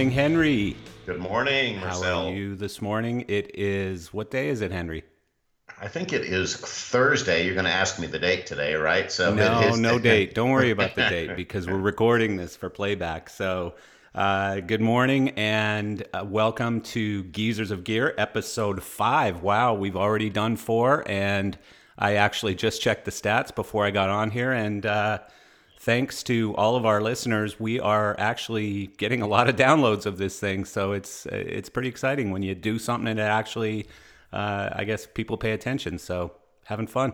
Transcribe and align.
good 0.00 0.06
morning, 0.06 0.18
Henry. 0.18 0.76
Good 1.04 1.20
morning, 1.20 1.74
How 1.76 1.84
Marcel. 1.88 2.28
are 2.28 2.32
you 2.32 2.56
this 2.56 2.80
morning? 2.80 3.26
It 3.28 3.50
is 3.52 4.14
what 4.14 4.30
day 4.30 4.48
is 4.48 4.62
it, 4.62 4.72
Henry? 4.72 5.04
I 5.78 5.88
think 5.88 6.14
it 6.14 6.22
is 6.22 6.56
Thursday. 6.56 7.44
You're 7.44 7.52
going 7.52 7.66
to 7.66 7.70
ask 7.70 7.98
me 7.98 8.06
the 8.06 8.18
date 8.18 8.46
today, 8.46 8.76
right? 8.76 9.12
So 9.12 9.34
No, 9.34 9.60
it 9.60 9.66
is 9.66 9.78
no 9.78 9.98
date. 9.98 10.34
Don't 10.34 10.48
worry 10.48 10.70
about 10.70 10.94
the 10.94 11.02
date 11.02 11.36
because 11.36 11.66
we're 11.66 11.76
recording 11.76 12.38
this 12.38 12.56
for 12.56 12.70
playback. 12.70 13.28
So, 13.28 13.74
uh, 14.14 14.60
good 14.60 14.80
morning 14.80 15.30
and 15.36 16.02
uh, 16.14 16.24
welcome 16.26 16.80
to 16.80 17.24
Geezers 17.24 17.70
of 17.70 17.84
Gear, 17.84 18.14
episode 18.16 18.82
five. 18.82 19.42
Wow, 19.42 19.74
we've 19.74 19.96
already 19.96 20.30
done 20.30 20.56
four, 20.56 21.04
and 21.06 21.58
I 21.98 22.14
actually 22.14 22.54
just 22.54 22.80
checked 22.80 23.04
the 23.04 23.10
stats 23.10 23.54
before 23.54 23.84
I 23.84 23.90
got 23.90 24.08
on 24.08 24.30
here, 24.30 24.50
and 24.50 24.86
uh, 24.86 25.18
thanks 25.80 26.22
to 26.22 26.54
all 26.56 26.76
of 26.76 26.84
our 26.84 27.00
listeners, 27.00 27.58
we 27.58 27.80
are 27.80 28.14
actually 28.18 28.88
getting 28.98 29.22
a 29.22 29.26
lot 29.26 29.48
of 29.48 29.56
downloads 29.56 30.06
of 30.06 30.18
this 30.18 30.38
thing. 30.38 30.64
So 30.64 30.92
it's 30.92 31.26
it's 31.26 31.68
pretty 31.68 31.88
exciting 31.88 32.30
when 32.30 32.42
you 32.42 32.54
do 32.54 32.78
something 32.78 33.16
that 33.16 33.30
actually, 33.30 33.86
uh, 34.32 34.70
I 34.72 34.84
guess, 34.84 35.06
people 35.06 35.36
pay 35.36 35.52
attention. 35.52 35.98
So 35.98 36.32
having 36.64 36.86
fun. 36.86 37.12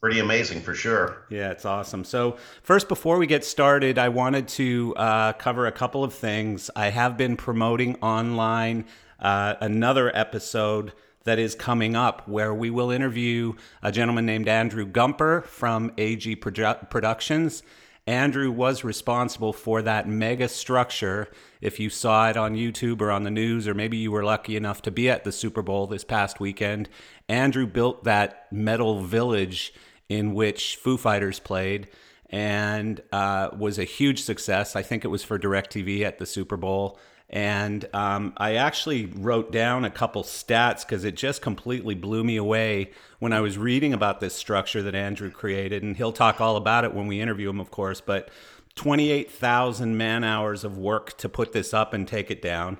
Pretty 0.00 0.18
amazing 0.18 0.62
for 0.62 0.74
sure. 0.74 1.26
Yeah, 1.30 1.52
it's 1.52 1.64
awesome. 1.64 2.02
So, 2.02 2.36
first, 2.64 2.88
before 2.88 3.18
we 3.18 3.28
get 3.28 3.44
started, 3.44 3.98
I 4.00 4.08
wanted 4.08 4.48
to 4.48 4.96
uh, 4.96 5.32
cover 5.34 5.68
a 5.68 5.72
couple 5.72 6.02
of 6.02 6.12
things. 6.12 6.70
I 6.74 6.88
have 6.88 7.16
been 7.16 7.36
promoting 7.36 7.94
online 8.02 8.86
uh, 9.20 9.54
another 9.60 10.10
episode 10.12 10.92
that 11.22 11.38
is 11.38 11.54
coming 11.54 11.94
up 11.94 12.26
where 12.26 12.52
we 12.52 12.68
will 12.68 12.90
interview 12.90 13.52
a 13.80 13.92
gentleman 13.92 14.26
named 14.26 14.48
Andrew 14.48 14.84
Gumper 14.84 15.44
from 15.44 15.92
AG 15.96 16.34
Produ- 16.34 16.90
Productions. 16.90 17.62
Andrew 18.06 18.50
was 18.50 18.82
responsible 18.82 19.52
for 19.52 19.80
that 19.82 20.08
mega 20.08 20.48
structure. 20.48 21.28
If 21.60 21.78
you 21.78 21.88
saw 21.88 22.28
it 22.28 22.36
on 22.36 22.56
YouTube 22.56 23.00
or 23.00 23.12
on 23.12 23.22
the 23.22 23.30
news, 23.30 23.68
or 23.68 23.74
maybe 23.74 23.96
you 23.96 24.10
were 24.10 24.24
lucky 24.24 24.56
enough 24.56 24.82
to 24.82 24.90
be 24.90 25.08
at 25.08 25.22
the 25.22 25.30
Super 25.30 25.62
Bowl 25.62 25.86
this 25.86 26.02
past 26.02 26.40
weekend, 26.40 26.88
Andrew 27.28 27.66
built 27.66 28.04
that 28.04 28.46
metal 28.50 29.02
village 29.02 29.72
in 30.08 30.34
which 30.34 30.76
Foo 30.76 30.96
Fighters 30.96 31.38
played 31.38 31.88
and 32.28 33.00
uh, 33.12 33.50
was 33.56 33.78
a 33.78 33.84
huge 33.84 34.22
success. 34.22 34.74
I 34.74 34.82
think 34.82 35.04
it 35.04 35.08
was 35.08 35.22
for 35.22 35.38
DirecTV 35.38 36.02
at 36.02 36.18
the 36.18 36.26
Super 36.26 36.56
Bowl. 36.56 36.98
And 37.32 37.88
um, 37.94 38.34
I 38.36 38.56
actually 38.56 39.06
wrote 39.06 39.50
down 39.50 39.86
a 39.86 39.90
couple 39.90 40.22
stats 40.22 40.82
because 40.82 41.04
it 41.04 41.16
just 41.16 41.40
completely 41.40 41.94
blew 41.94 42.22
me 42.22 42.36
away 42.36 42.90
when 43.20 43.32
I 43.32 43.40
was 43.40 43.56
reading 43.56 43.94
about 43.94 44.20
this 44.20 44.34
structure 44.34 44.82
that 44.82 44.94
Andrew 44.94 45.30
created. 45.30 45.82
And 45.82 45.96
he'll 45.96 46.12
talk 46.12 46.42
all 46.42 46.56
about 46.56 46.84
it 46.84 46.92
when 46.92 47.06
we 47.06 47.20
interview 47.20 47.48
him, 47.48 47.58
of 47.58 47.70
course. 47.70 48.02
But 48.02 48.28
28,000 48.74 49.96
man 49.96 50.24
hours 50.24 50.62
of 50.62 50.76
work 50.76 51.16
to 51.18 51.28
put 51.28 51.52
this 51.52 51.72
up 51.72 51.94
and 51.94 52.06
take 52.06 52.30
it 52.30 52.42
down. 52.42 52.76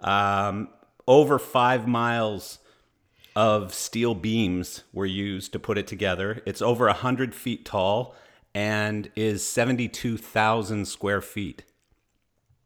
Um, 0.00 0.70
over 1.06 1.38
five 1.38 1.86
miles 1.86 2.58
of 3.36 3.74
steel 3.74 4.14
beams 4.14 4.84
were 4.92 5.06
used 5.06 5.52
to 5.52 5.58
put 5.58 5.76
it 5.76 5.86
together. 5.86 6.42
It's 6.46 6.62
over 6.62 6.86
100 6.86 7.34
feet 7.34 7.66
tall 7.66 8.14
and 8.54 9.10
is 9.14 9.46
72,000 9.46 10.86
square 10.86 11.20
feet. 11.20 11.64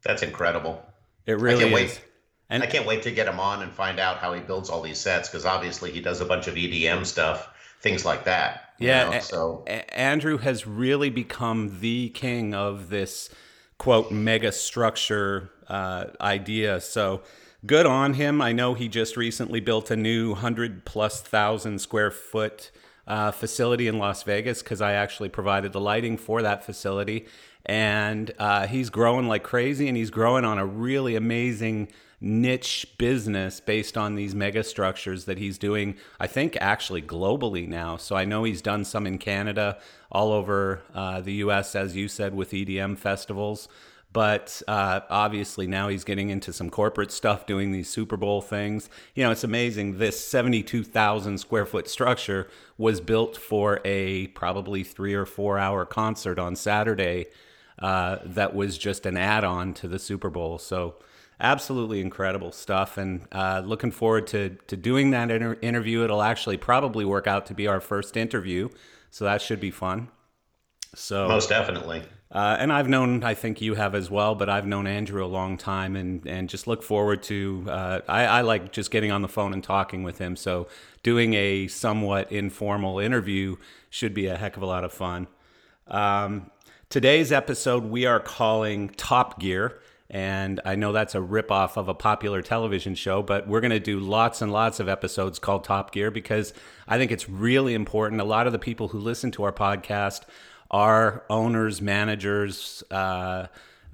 That's 0.04 0.22
incredible. 0.22 0.84
It 1.26 1.38
really 1.38 1.64
is. 1.66 1.72
wait. 1.72 2.04
And 2.50 2.62
I 2.62 2.66
can't 2.66 2.86
wait 2.86 3.02
to 3.02 3.10
get 3.10 3.26
him 3.26 3.40
on 3.40 3.62
and 3.62 3.72
find 3.72 3.98
out 3.98 4.18
how 4.18 4.34
he 4.34 4.40
builds 4.40 4.68
all 4.70 4.82
these 4.82 4.98
sets 4.98 5.28
because 5.28 5.46
obviously 5.46 5.90
he 5.90 6.00
does 6.00 6.20
a 6.20 6.24
bunch 6.26 6.46
of 6.46 6.54
EDM 6.54 7.04
stuff, 7.06 7.48
things 7.80 8.04
like 8.04 8.24
that. 8.24 8.74
you 8.78 8.88
yeah, 8.88 9.04
know, 9.04 9.12
a- 9.16 9.20
so 9.22 9.64
a- 9.66 9.98
Andrew 9.98 10.36
has 10.38 10.66
really 10.66 11.10
become 11.10 11.78
the 11.80 12.10
king 12.10 12.54
of 12.54 12.90
this 12.90 13.30
quote 13.78 14.12
mega 14.12 14.52
structure 14.52 15.50
uh, 15.68 16.04
idea. 16.20 16.80
So 16.80 17.22
good 17.64 17.86
on 17.86 18.14
him. 18.14 18.42
I 18.42 18.52
know 18.52 18.74
he 18.74 18.88
just 18.88 19.16
recently 19.16 19.60
built 19.60 19.90
a 19.90 19.96
new 19.96 20.34
hundred 20.34 20.84
plus 20.84 21.22
thousand 21.22 21.80
square 21.80 22.10
foot 22.10 22.70
uh, 23.06 23.30
facility 23.32 23.88
in 23.88 23.98
Las 23.98 24.22
Vegas 24.22 24.62
because 24.62 24.80
I 24.80 24.92
actually 24.92 25.28
provided 25.30 25.72
the 25.72 25.80
lighting 25.80 26.16
for 26.18 26.42
that 26.42 26.64
facility, 26.64 27.26
and 27.66 28.32
uh, 28.38 28.66
he's 28.66 28.90
growing 28.90 29.28
like 29.28 29.42
crazy, 29.42 29.88
and 29.88 29.96
he's 29.96 30.10
growing 30.10 30.44
on 30.44 30.58
a 30.58 30.66
really 30.66 31.16
amazing 31.16 31.88
niche 32.24 32.86
business 32.96 33.60
based 33.60 33.98
on 33.98 34.14
these 34.14 34.34
mega 34.34 34.64
structures 34.64 35.26
that 35.26 35.36
he's 35.36 35.58
doing 35.58 35.94
i 36.18 36.26
think 36.26 36.56
actually 36.58 37.02
globally 37.02 37.68
now. 37.68 37.98
So 37.98 38.16
i 38.16 38.24
know 38.24 38.44
he's 38.44 38.62
done 38.62 38.84
some 38.84 39.06
in 39.06 39.18
canada 39.18 39.78
all 40.10 40.32
over 40.32 40.82
uh, 40.94 41.20
the 41.20 41.34
us 41.34 41.76
as 41.76 41.94
you 41.94 42.08
said 42.08 42.34
with 42.34 42.52
edm 42.52 42.96
festivals. 42.96 43.68
But 44.10 44.62
uh, 44.68 45.00
obviously 45.10 45.66
now 45.66 45.88
he's 45.88 46.04
getting 46.04 46.30
into 46.30 46.52
some 46.52 46.70
corporate 46.70 47.10
stuff 47.10 47.46
doing 47.46 47.72
these 47.72 47.90
super 47.90 48.16
bowl 48.16 48.40
things. 48.40 48.88
You 49.14 49.24
know 49.24 49.32
it's 49.32 49.44
amazing 49.44 49.98
this 49.98 50.24
72000 50.24 51.36
square 51.38 51.66
foot 51.66 51.88
structure 51.88 52.48
was 52.78 53.00
built 53.00 53.36
for 53.36 53.80
a 53.84 54.28
probably 54.28 54.82
three 54.82 55.14
or 55.14 55.26
four 55.26 55.58
hour 55.58 55.84
concert 55.84 56.38
on 56.38 56.56
saturday 56.56 57.26
uh, 57.78 58.18
that 58.24 58.54
was 58.54 58.78
just 58.78 59.06
an 59.06 59.16
add-on 59.16 59.74
to 59.74 59.88
the 59.88 59.98
super 59.98 60.30
bowl 60.30 60.58
so 60.58 60.94
absolutely 61.40 62.00
incredible 62.00 62.52
stuff 62.52 62.96
and 62.96 63.26
uh, 63.32 63.62
looking 63.64 63.90
forward 63.90 64.26
to, 64.26 64.50
to 64.66 64.76
doing 64.76 65.10
that 65.10 65.30
inter- 65.30 65.58
interview 65.60 66.02
it'll 66.04 66.22
actually 66.22 66.56
probably 66.56 67.04
work 67.04 67.26
out 67.26 67.46
to 67.46 67.54
be 67.54 67.66
our 67.66 67.80
first 67.80 68.16
interview 68.16 68.68
so 69.10 69.24
that 69.24 69.42
should 69.42 69.60
be 69.60 69.70
fun 69.70 70.08
so 70.94 71.28
most 71.28 71.48
definitely. 71.48 72.02
uh, 72.30 72.56
and 72.58 72.72
I've 72.72 72.88
known, 72.88 73.22
I 73.24 73.34
think 73.34 73.60
you 73.60 73.74
have 73.74 73.94
as 73.94 74.10
well, 74.10 74.34
but 74.34 74.48
I've 74.48 74.66
known 74.66 74.86
Andrew 74.86 75.24
a 75.24 75.26
long 75.26 75.56
time, 75.56 75.96
and 75.96 76.26
and 76.26 76.48
just 76.48 76.66
look 76.66 76.82
forward 76.82 77.22
to. 77.24 77.66
Uh, 77.68 78.00
I, 78.08 78.26
I 78.26 78.40
like 78.40 78.72
just 78.72 78.90
getting 78.90 79.10
on 79.10 79.22
the 79.22 79.28
phone 79.28 79.52
and 79.52 79.62
talking 79.62 80.02
with 80.02 80.18
him. 80.18 80.36
So 80.36 80.68
doing 81.02 81.34
a 81.34 81.68
somewhat 81.68 82.30
informal 82.32 82.98
interview 82.98 83.56
should 83.90 84.14
be 84.14 84.26
a 84.26 84.36
heck 84.36 84.56
of 84.56 84.62
a 84.62 84.66
lot 84.66 84.84
of 84.84 84.92
fun. 84.92 85.26
Um, 85.86 86.50
today's 86.94 87.32
episode 87.32 87.82
we 87.82 88.06
are 88.06 88.20
calling 88.20 88.88
Top 88.90 89.40
Gear. 89.40 89.80
And 90.08 90.60
I 90.64 90.76
know 90.76 90.92
that's 90.92 91.16
a 91.16 91.18
ripoff 91.18 91.76
of 91.76 91.88
a 91.88 91.94
popular 91.94 92.40
television 92.40 92.94
show, 92.94 93.20
but 93.20 93.48
we're 93.48 93.60
going 93.60 93.72
to 93.72 93.80
do 93.80 93.98
lots 93.98 94.40
and 94.40 94.52
lots 94.52 94.78
of 94.78 94.88
episodes 94.88 95.40
called 95.40 95.64
Top 95.64 95.90
Gear 95.90 96.12
because 96.12 96.54
I 96.86 96.96
think 96.96 97.10
it's 97.10 97.28
really 97.28 97.74
important. 97.74 98.20
A 98.20 98.24
lot 98.24 98.46
of 98.46 98.52
the 98.52 98.60
people 98.60 98.86
who 98.86 99.00
listen 99.00 99.32
to 99.32 99.42
our 99.42 99.50
podcast 99.50 100.20
are 100.70 101.24
owners, 101.28 101.82
managers, 101.82 102.84
uh, 102.92 103.48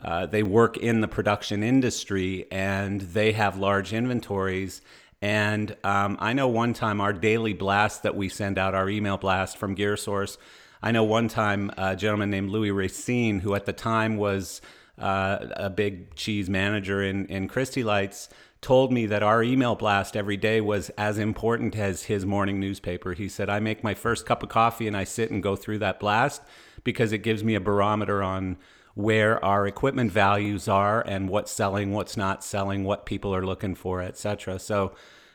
uh, 0.05 0.27
they 0.27 0.43
work 0.43 0.77
in 0.77 1.01
the 1.01 1.09
production 1.09 1.63
industry 1.63 2.47
and 2.53 3.01
they 3.01 3.33
have 3.33 3.57
large 3.57 3.95
inventories. 3.95 4.83
And 5.23 5.75
um, 5.85 6.19
I 6.21 6.35
know 6.35 6.49
one 6.49 6.75
time 6.75 7.01
our 7.01 7.15
daily 7.15 7.55
blast 7.55 8.03
that 8.03 8.15
we 8.15 8.29
send 8.29 8.59
out, 8.59 8.75
our 8.75 8.91
email 8.91 9.17
blast 9.17 9.57
from 9.57 9.75
Gear 9.75 9.97
Source, 9.97 10.37
I 10.83 10.93
know 10.93 11.05
one 11.05 11.29
time 11.29 11.71
a 11.77 11.95
gentleman 11.95 12.31
named 12.31 12.51
Louis 12.51 12.71
Racine, 12.71 13.41
who 13.41 13.55
at 13.55 13.67
the 13.67 13.73
time 13.73 14.17
was 14.17 14.61
uh, 14.99 15.39
a 15.57 15.71
big 15.71 16.15
cheese 16.15 16.49
manager 16.49 17.03
in, 17.03 17.27
in 17.27 17.49
Christie 17.49 17.85
Lites, 17.85 18.29
told 18.61 18.93
me 18.93 19.07
that 19.07 19.23
our 19.23 19.43
email 19.43 19.75
blast 19.75 20.17
every 20.17 20.37
day 20.37 20.61
was 20.61 20.91
as 20.91 21.19
important 21.19 21.77
as 21.77 22.05
his 22.05 22.27
morning 22.27 22.61
newspaper. 22.61 23.15
He 23.15 23.29
said, 23.29 23.49
I 23.49 23.61
make 23.61 23.83
my 23.83 23.95
first 23.95 24.27
cup 24.27 24.43
of 24.43 24.49
coffee 24.49 24.87
and 24.87 24.97
I 24.97 25.05
sit 25.05 25.31
and 25.31 25.43
go 25.43 25.57
through 25.57 25.79
that 25.79 26.01
blast 26.01 26.43
because 26.85 27.13
it 27.13 27.19
gives 27.19 27.43
me 27.43 27.55
a 27.55 27.61
barometer 27.61 28.23
on 28.23 28.59
where 28.95 29.43
our 29.45 29.67
equipment 29.67 30.13
values 30.13 30.69
are 30.69 31.01
and 31.07 31.29
what's 31.29 31.51
selling, 31.51 31.93
what's 31.93 32.17
not 32.17 32.45
selling, 32.45 32.85
what 32.85 33.07
people 33.07 33.35
are 33.35 33.45
looking 33.47 33.75
for, 33.75 34.03
etc. 34.03 34.59
So 34.59 34.93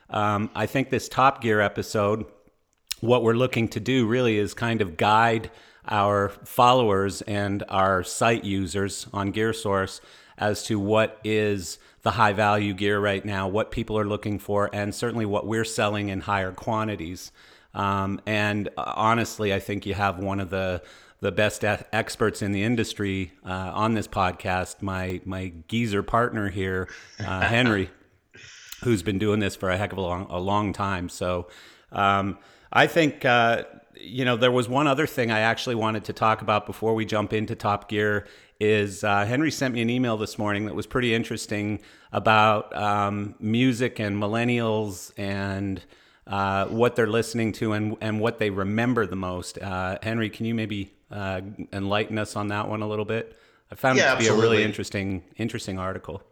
um, 0.10 0.52
I 0.54 0.66
think 0.66 0.90
this 0.90 1.10
Top 1.10 1.42
Gear 1.42 1.62
episode, 1.62 2.26
what 3.06 3.24
we're 3.24 3.34
looking 3.34 3.68
to 3.70 3.80
do 3.80 4.06
really 4.06 4.38
is 4.38 4.54
kind 4.54 4.82
of 4.82 4.98
guide 4.98 5.52
our 5.88 6.30
followers 6.30 7.22
and 7.24 7.64
our 7.70 8.04
site 8.04 8.44
users 8.44 9.08
on 9.14 9.32
GearSource 9.32 10.02
as 10.38 10.64
to 10.64 10.80
what 10.80 11.20
is 11.24 11.78
the 12.02 12.12
high 12.12 12.34
value 12.34 12.74
gear 12.74 13.00
right 13.00 13.24
now, 13.24 13.48
what 13.48 13.72
people 13.72 13.98
are 13.98 14.06
looking 14.06 14.38
for, 14.38 14.70
and 14.74 14.94
certainly 14.94 15.26
what 15.26 15.48
we're 15.48 15.66
selling 15.66 16.10
in 16.10 16.22
higher 16.22 16.52
quantities. 16.52 17.32
Um, 17.74 18.22
and 18.26 18.70
uh, 18.78 18.94
honestly, 18.96 19.54
I 19.54 19.60
think 19.60 19.86
you 19.86 19.94
have 19.94 20.20
one 20.20 20.40
of 20.40 20.50
the 20.50 20.82
the 21.22 21.32
best 21.32 21.64
experts 21.64 22.42
in 22.42 22.52
the 22.52 22.62
industry 22.62 23.32
uh, 23.44 23.72
on 23.74 23.94
this 23.96 24.08
podcast. 24.08 24.82
My 24.82 25.22
my 25.26 25.54
geezer 25.68 26.04
partner 26.04 26.50
here, 26.50 26.88
uh, 27.20 27.42
Henry, 27.42 27.90
who's 28.84 29.02
been 29.02 29.18
doing 29.18 29.40
this 29.40 29.56
for 29.56 29.70
a 29.70 29.78
heck 29.78 29.92
of 29.92 29.98
a 29.98 30.02
long 30.02 30.28
a 30.30 30.40
long 30.40 30.74
time. 30.74 31.10
So 31.10 31.48
um, 31.92 32.38
I 32.72 32.88
think 32.88 33.26
uh, 33.26 33.64
you 33.96 34.26
know 34.26 34.38
there 34.38 34.52
was 34.52 34.68
one 34.68 34.88
other 34.88 35.08
thing 35.08 35.32
I 35.32 35.40
actually 35.40 35.76
wanted 35.76 36.06
to 36.06 36.14
talk 36.14 36.42
about 36.42 36.66
before 36.66 36.94
we 36.94 37.06
jump 37.06 37.34
into 37.34 37.56
Top 37.56 37.90
Gear. 37.90 38.28
Is 38.60 39.04
uh, 39.04 39.26
Henry 39.26 39.52
sent 39.52 39.74
me 39.74 39.82
an 39.82 39.90
email 39.90 40.16
this 40.16 40.38
morning 40.38 40.66
that 40.68 40.76
was 40.76 40.88
pretty 40.88 41.14
interesting 41.14 41.82
about 42.14 42.74
um, 42.76 43.36
music 43.40 44.00
and 44.00 44.16
millennials 44.16 45.12
and 45.18 45.82
uh, 46.26 46.66
what 46.68 46.96
they're 46.96 47.06
listening 47.06 47.52
to 47.52 47.74
and, 47.74 47.98
and 48.00 48.20
what 48.22 48.40
they 48.40 48.50
remember 48.50 49.06
the 49.06 49.16
most. 49.18 49.58
Uh, 49.58 49.98
Henry, 50.02 50.30
can 50.30 50.46
you 50.46 50.56
maybe 50.56 50.94
uh, 51.12 51.42
enlighten 51.74 52.18
us 52.18 52.38
on 52.38 52.48
that 52.48 52.70
one 52.70 52.82
a 52.82 52.88
little 52.88 53.04
bit? 53.06 53.38
I 53.72 53.76
found 53.76 53.98
Yeah, 53.98 54.14
it 54.14 54.18
to 54.18 54.22
be 54.22 54.28
a 54.28 54.34
really 54.34 54.64
interesting 54.64 55.24
interesting 55.38 55.78
article. 55.78 56.24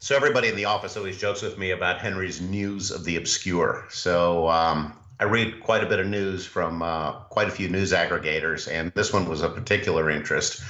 So 0.00 0.14
everybody 0.14 0.48
in 0.48 0.54
the 0.54 0.66
office 0.66 0.96
always 0.96 1.18
jokes 1.18 1.42
with 1.42 1.58
me 1.58 1.72
about 1.72 1.98
Henry's 1.98 2.40
news 2.40 2.92
of 2.92 3.04
the 3.04 3.16
obscure. 3.16 3.84
So 3.90 4.48
um, 4.48 4.92
I 5.20 5.24
read 5.24 5.60
quite 5.60 5.82
a 5.82 5.86
bit 5.86 5.98
of 5.98 6.06
news 6.06 6.46
from 6.46 6.82
uh, 6.82 7.12
quite 7.30 7.48
a 7.48 7.50
few 7.50 7.68
news 7.68 7.92
aggregators, 7.92 8.70
and 8.70 8.92
this 8.94 9.12
one 9.12 9.28
was 9.28 9.42
of 9.42 9.54
particular 9.54 10.10
interest, 10.10 10.62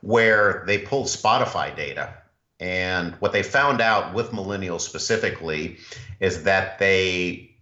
where 0.00 0.64
they 0.66 0.78
pulled 0.78 1.06
Spotify 1.06 1.74
data. 1.74 2.14
And 2.60 3.14
what 3.14 3.32
they 3.32 3.42
found 3.42 3.80
out 3.80 4.14
with 4.14 4.30
millennials 4.30 4.80
specifically 4.80 5.78
is 6.20 6.44
that 6.44 6.78
they 6.78 7.54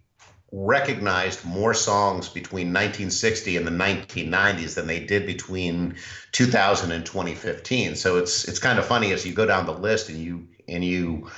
recognized 0.51 1.43
more 1.45 1.73
songs 1.73 2.29
between 2.29 2.67
1960 2.67 3.57
and 3.57 3.65
the 3.65 3.71
1990s 3.71 4.75
than 4.75 4.85
they 4.85 4.99
did 4.99 5.25
between 5.25 5.95
2000 6.31 6.91
and 6.91 7.05
2015. 7.05 7.95
So 7.95 8.17
it's 8.17 8.47
it's 8.47 8.59
kind 8.59 8.77
of 8.77 8.85
funny 8.85 9.11
as 9.11 9.25
you 9.25 9.33
go 9.33 9.47
down 9.47 9.65
the 9.65 9.73
list 9.73 10.09
and 10.09 10.19
you 10.19 10.47
and 10.67 10.85
you 10.85 11.29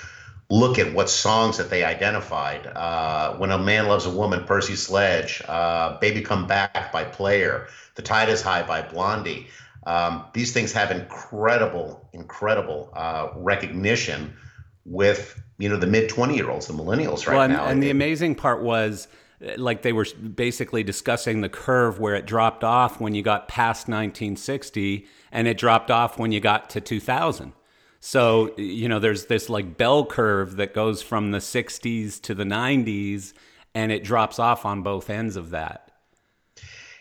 look 0.49 0.77
at 0.77 0.93
what 0.93 1.09
songs 1.09 1.57
that 1.57 1.69
they 1.69 1.83
identified. 1.83 2.67
Uh, 2.67 3.35
when 3.37 3.51
a 3.51 3.57
Man 3.57 3.87
Loves 3.87 4.05
a 4.05 4.09
Woman, 4.09 4.43
Percy 4.43 4.75
Sledge, 4.75 5.41
uh, 5.47 5.97
Baby 5.99 6.21
Come 6.21 6.47
Back 6.47 6.91
by 6.91 7.03
Player, 7.03 7.67
The 7.95 8.01
Tide 8.01 8.29
is 8.29 8.41
High 8.41 8.63
by 8.63 8.81
Blondie. 8.81 9.47
Um, 9.87 10.25
these 10.33 10.51
things 10.51 10.71
have 10.73 10.91
incredible, 10.91 12.07
incredible 12.13 12.91
uh, 12.95 13.29
recognition 13.35 14.35
with 14.85 15.41
you 15.57 15.69
know 15.69 15.77
the 15.77 15.87
mid 15.87 16.09
20 16.09 16.35
year 16.35 16.49
olds, 16.49 16.67
the 16.67 16.73
millennials 16.73 17.27
right 17.27 17.35
well, 17.35 17.41
and, 17.43 17.53
now. 17.53 17.65
And 17.65 17.81
the 17.81 17.89
amazing 17.89 18.35
part 18.35 18.61
was 18.61 19.07
like 19.57 19.81
they 19.81 19.93
were 19.93 20.05
basically 20.35 20.83
discussing 20.83 21.41
the 21.41 21.49
curve 21.49 21.99
where 21.99 22.15
it 22.15 22.25
dropped 22.25 22.63
off 22.63 22.99
when 22.99 23.13
you 23.13 23.21
got 23.21 23.47
past 23.47 23.87
1960 23.87 25.05
and 25.31 25.47
it 25.47 25.57
dropped 25.57 25.91
off 25.91 26.17
when 26.17 26.31
you 26.31 26.39
got 26.39 26.69
to 26.71 26.81
2000 26.81 27.53
so, 28.05 28.55
you 28.55 28.87
know, 28.87 28.99
there's 28.99 29.25
this 29.25 29.49
like 29.49 29.77
bell 29.77 30.05
curve 30.05 30.57
that 30.57 30.75
goes 30.75 31.01
from 31.01 31.31
the 31.31 31.39
60s 31.39 32.21
to 32.21 32.35
the 32.35 32.43
90s 32.43 33.33
and 33.73 33.91
it 33.91 34.03
drops 34.03 34.37
off 34.37 34.63
on 34.63 34.83
both 34.83 35.09
ends 35.09 35.35
of 35.35 35.49
that. 35.49 35.89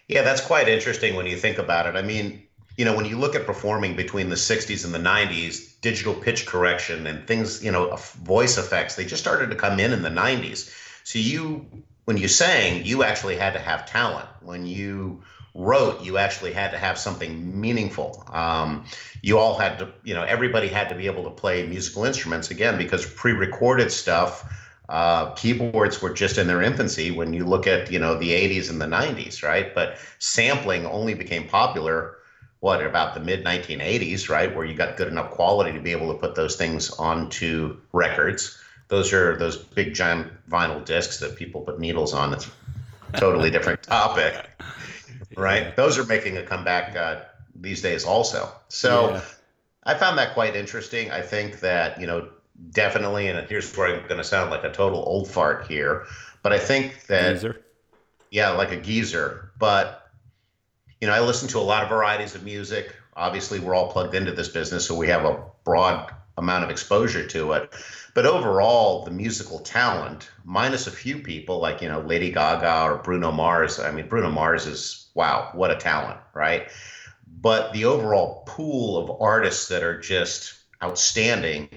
Yeah, 0.08 0.22
that's 0.22 0.40
quite 0.40 0.66
interesting 0.66 1.14
when 1.14 1.26
you 1.26 1.36
think 1.36 1.58
about 1.58 1.86
it. 1.86 1.94
I 1.94 2.00
mean, 2.00 2.42
you 2.78 2.86
know, 2.86 2.96
when 2.96 3.04
you 3.04 3.18
look 3.18 3.34
at 3.34 3.44
performing 3.44 3.96
between 3.96 4.30
the 4.30 4.34
60s 4.34 4.82
and 4.82 4.94
the 4.94 4.98
90s, 4.98 5.78
digital 5.82 6.14
pitch 6.14 6.46
correction 6.46 7.06
and 7.06 7.26
things, 7.26 7.62
you 7.62 7.70
know, 7.70 7.94
voice 8.22 8.56
effects, 8.56 8.96
they 8.96 9.04
just 9.04 9.20
started 9.20 9.50
to 9.50 9.56
come 9.56 9.78
in 9.78 9.92
in 9.92 10.00
the 10.00 10.08
90s. 10.08 10.74
So 11.04 11.18
you, 11.18 11.66
when 12.06 12.16
you 12.16 12.28
sang, 12.28 12.82
you 12.82 13.02
actually 13.02 13.36
had 13.36 13.52
to 13.52 13.58
have 13.58 13.84
talent. 13.84 14.30
When 14.40 14.64
you 14.64 15.22
wrote, 15.54 16.02
you 16.02 16.18
actually 16.18 16.52
had 16.52 16.72
to 16.72 16.78
have 16.78 16.98
something 16.98 17.60
meaningful. 17.60 18.24
Um, 18.32 18.84
you 19.22 19.38
all 19.38 19.56
had 19.56 19.78
to, 19.78 19.92
you 20.02 20.12
know, 20.12 20.24
everybody 20.24 20.66
had 20.66 20.88
to 20.88 20.96
be 20.96 21.06
able 21.06 21.22
to 21.24 21.30
play 21.30 21.64
musical 21.66 22.04
instruments 22.04 22.50
again 22.50 22.76
because 22.76 23.06
pre-recorded 23.06 23.92
stuff, 23.92 24.52
uh, 24.88 25.30
keyboards 25.32 26.02
were 26.02 26.12
just 26.12 26.38
in 26.38 26.48
their 26.48 26.60
infancy 26.60 27.12
when 27.12 27.32
you 27.32 27.44
look 27.44 27.68
at, 27.68 27.90
you 27.90 28.00
know, 28.00 28.18
the 28.18 28.30
80s 28.30 28.68
and 28.68 28.80
the 28.80 28.86
90s, 28.86 29.42
right? 29.42 29.72
But 29.74 29.96
sampling 30.18 30.86
only 30.86 31.14
became 31.14 31.46
popular 31.46 32.16
what 32.58 32.84
about 32.84 33.12
the 33.12 33.20
mid 33.20 33.44
1980s, 33.44 34.30
right, 34.30 34.54
where 34.56 34.64
you 34.64 34.74
got 34.74 34.96
good 34.96 35.08
enough 35.08 35.30
quality 35.30 35.72
to 35.72 35.80
be 35.80 35.92
able 35.92 36.10
to 36.12 36.18
put 36.18 36.34
those 36.34 36.56
things 36.56 36.90
onto 36.92 37.76
records. 37.92 38.58
Those 38.88 39.12
are 39.12 39.36
those 39.36 39.58
big 39.58 39.94
giant 39.94 40.32
vinyl 40.48 40.82
discs 40.82 41.20
that 41.20 41.36
people 41.36 41.60
put 41.60 41.78
needles 41.78 42.14
on. 42.14 42.32
It's 42.32 42.50
a 43.12 43.20
totally 43.20 43.50
different 43.50 43.82
topic 43.82 44.48
right? 45.36 45.64
Yeah. 45.64 45.72
Those 45.76 45.98
are 45.98 46.04
making 46.04 46.36
a 46.36 46.42
comeback 46.42 46.96
uh, 46.96 47.22
these 47.54 47.82
days 47.82 48.04
also. 48.04 48.50
So 48.68 49.10
yeah. 49.10 49.20
I 49.84 49.94
found 49.94 50.18
that 50.18 50.34
quite 50.34 50.56
interesting. 50.56 51.10
I 51.10 51.20
think 51.20 51.60
that, 51.60 52.00
you 52.00 52.06
know, 52.06 52.28
definitely, 52.70 53.28
and 53.28 53.46
here's 53.48 53.76
where 53.76 53.94
I'm 53.94 54.06
going 54.06 54.18
to 54.18 54.24
sound 54.24 54.50
like 54.50 54.64
a 54.64 54.70
total 54.70 55.00
old 55.00 55.28
fart 55.28 55.66
here, 55.66 56.06
but 56.42 56.52
I 56.52 56.58
think 56.58 57.06
that, 57.06 57.34
geezer. 57.34 57.64
yeah, 58.30 58.50
like 58.50 58.72
a 58.72 58.80
geezer. 58.80 59.50
But, 59.58 60.10
you 61.00 61.08
know, 61.08 61.14
I 61.14 61.20
listen 61.20 61.48
to 61.48 61.58
a 61.58 61.60
lot 61.60 61.82
of 61.82 61.88
varieties 61.88 62.34
of 62.34 62.44
music. 62.44 62.94
Obviously, 63.16 63.60
we're 63.60 63.74
all 63.74 63.92
plugged 63.92 64.14
into 64.14 64.32
this 64.32 64.48
business, 64.48 64.86
so 64.86 64.94
we 64.94 65.08
have 65.08 65.24
a 65.24 65.42
broad 65.64 66.12
amount 66.36 66.64
of 66.64 66.70
exposure 66.70 67.26
to 67.26 67.52
it. 67.52 67.72
But 68.14 68.26
overall, 68.26 69.04
the 69.04 69.10
musical 69.10 69.60
talent, 69.60 70.30
minus 70.44 70.86
a 70.86 70.90
few 70.90 71.18
people 71.18 71.58
like, 71.60 71.82
you 71.82 71.88
know, 71.88 72.00
Lady 72.00 72.30
Gaga 72.30 72.84
or 72.84 72.98
Bruno 72.98 73.30
Mars. 73.30 73.78
I 73.78 73.92
mean, 73.92 74.08
Bruno 74.08 74.30
Mars 74.30 74.66
is, 74.66 75.03
wow, 75.14 75.50
what 75.52 75.70
a 75.70 75.76
talent, 75.76 76.20
right? 76.34 76.68
But 77.40 77.72
the 77.72 77.84
overall 77.84 78.44
pool 78.46 78.98
of 78.98 79.20
artists 79.20 79.68
that 79.68 79.82
are 79.82 79.98
just 79.98 80.54
outstanding 80.82 81.68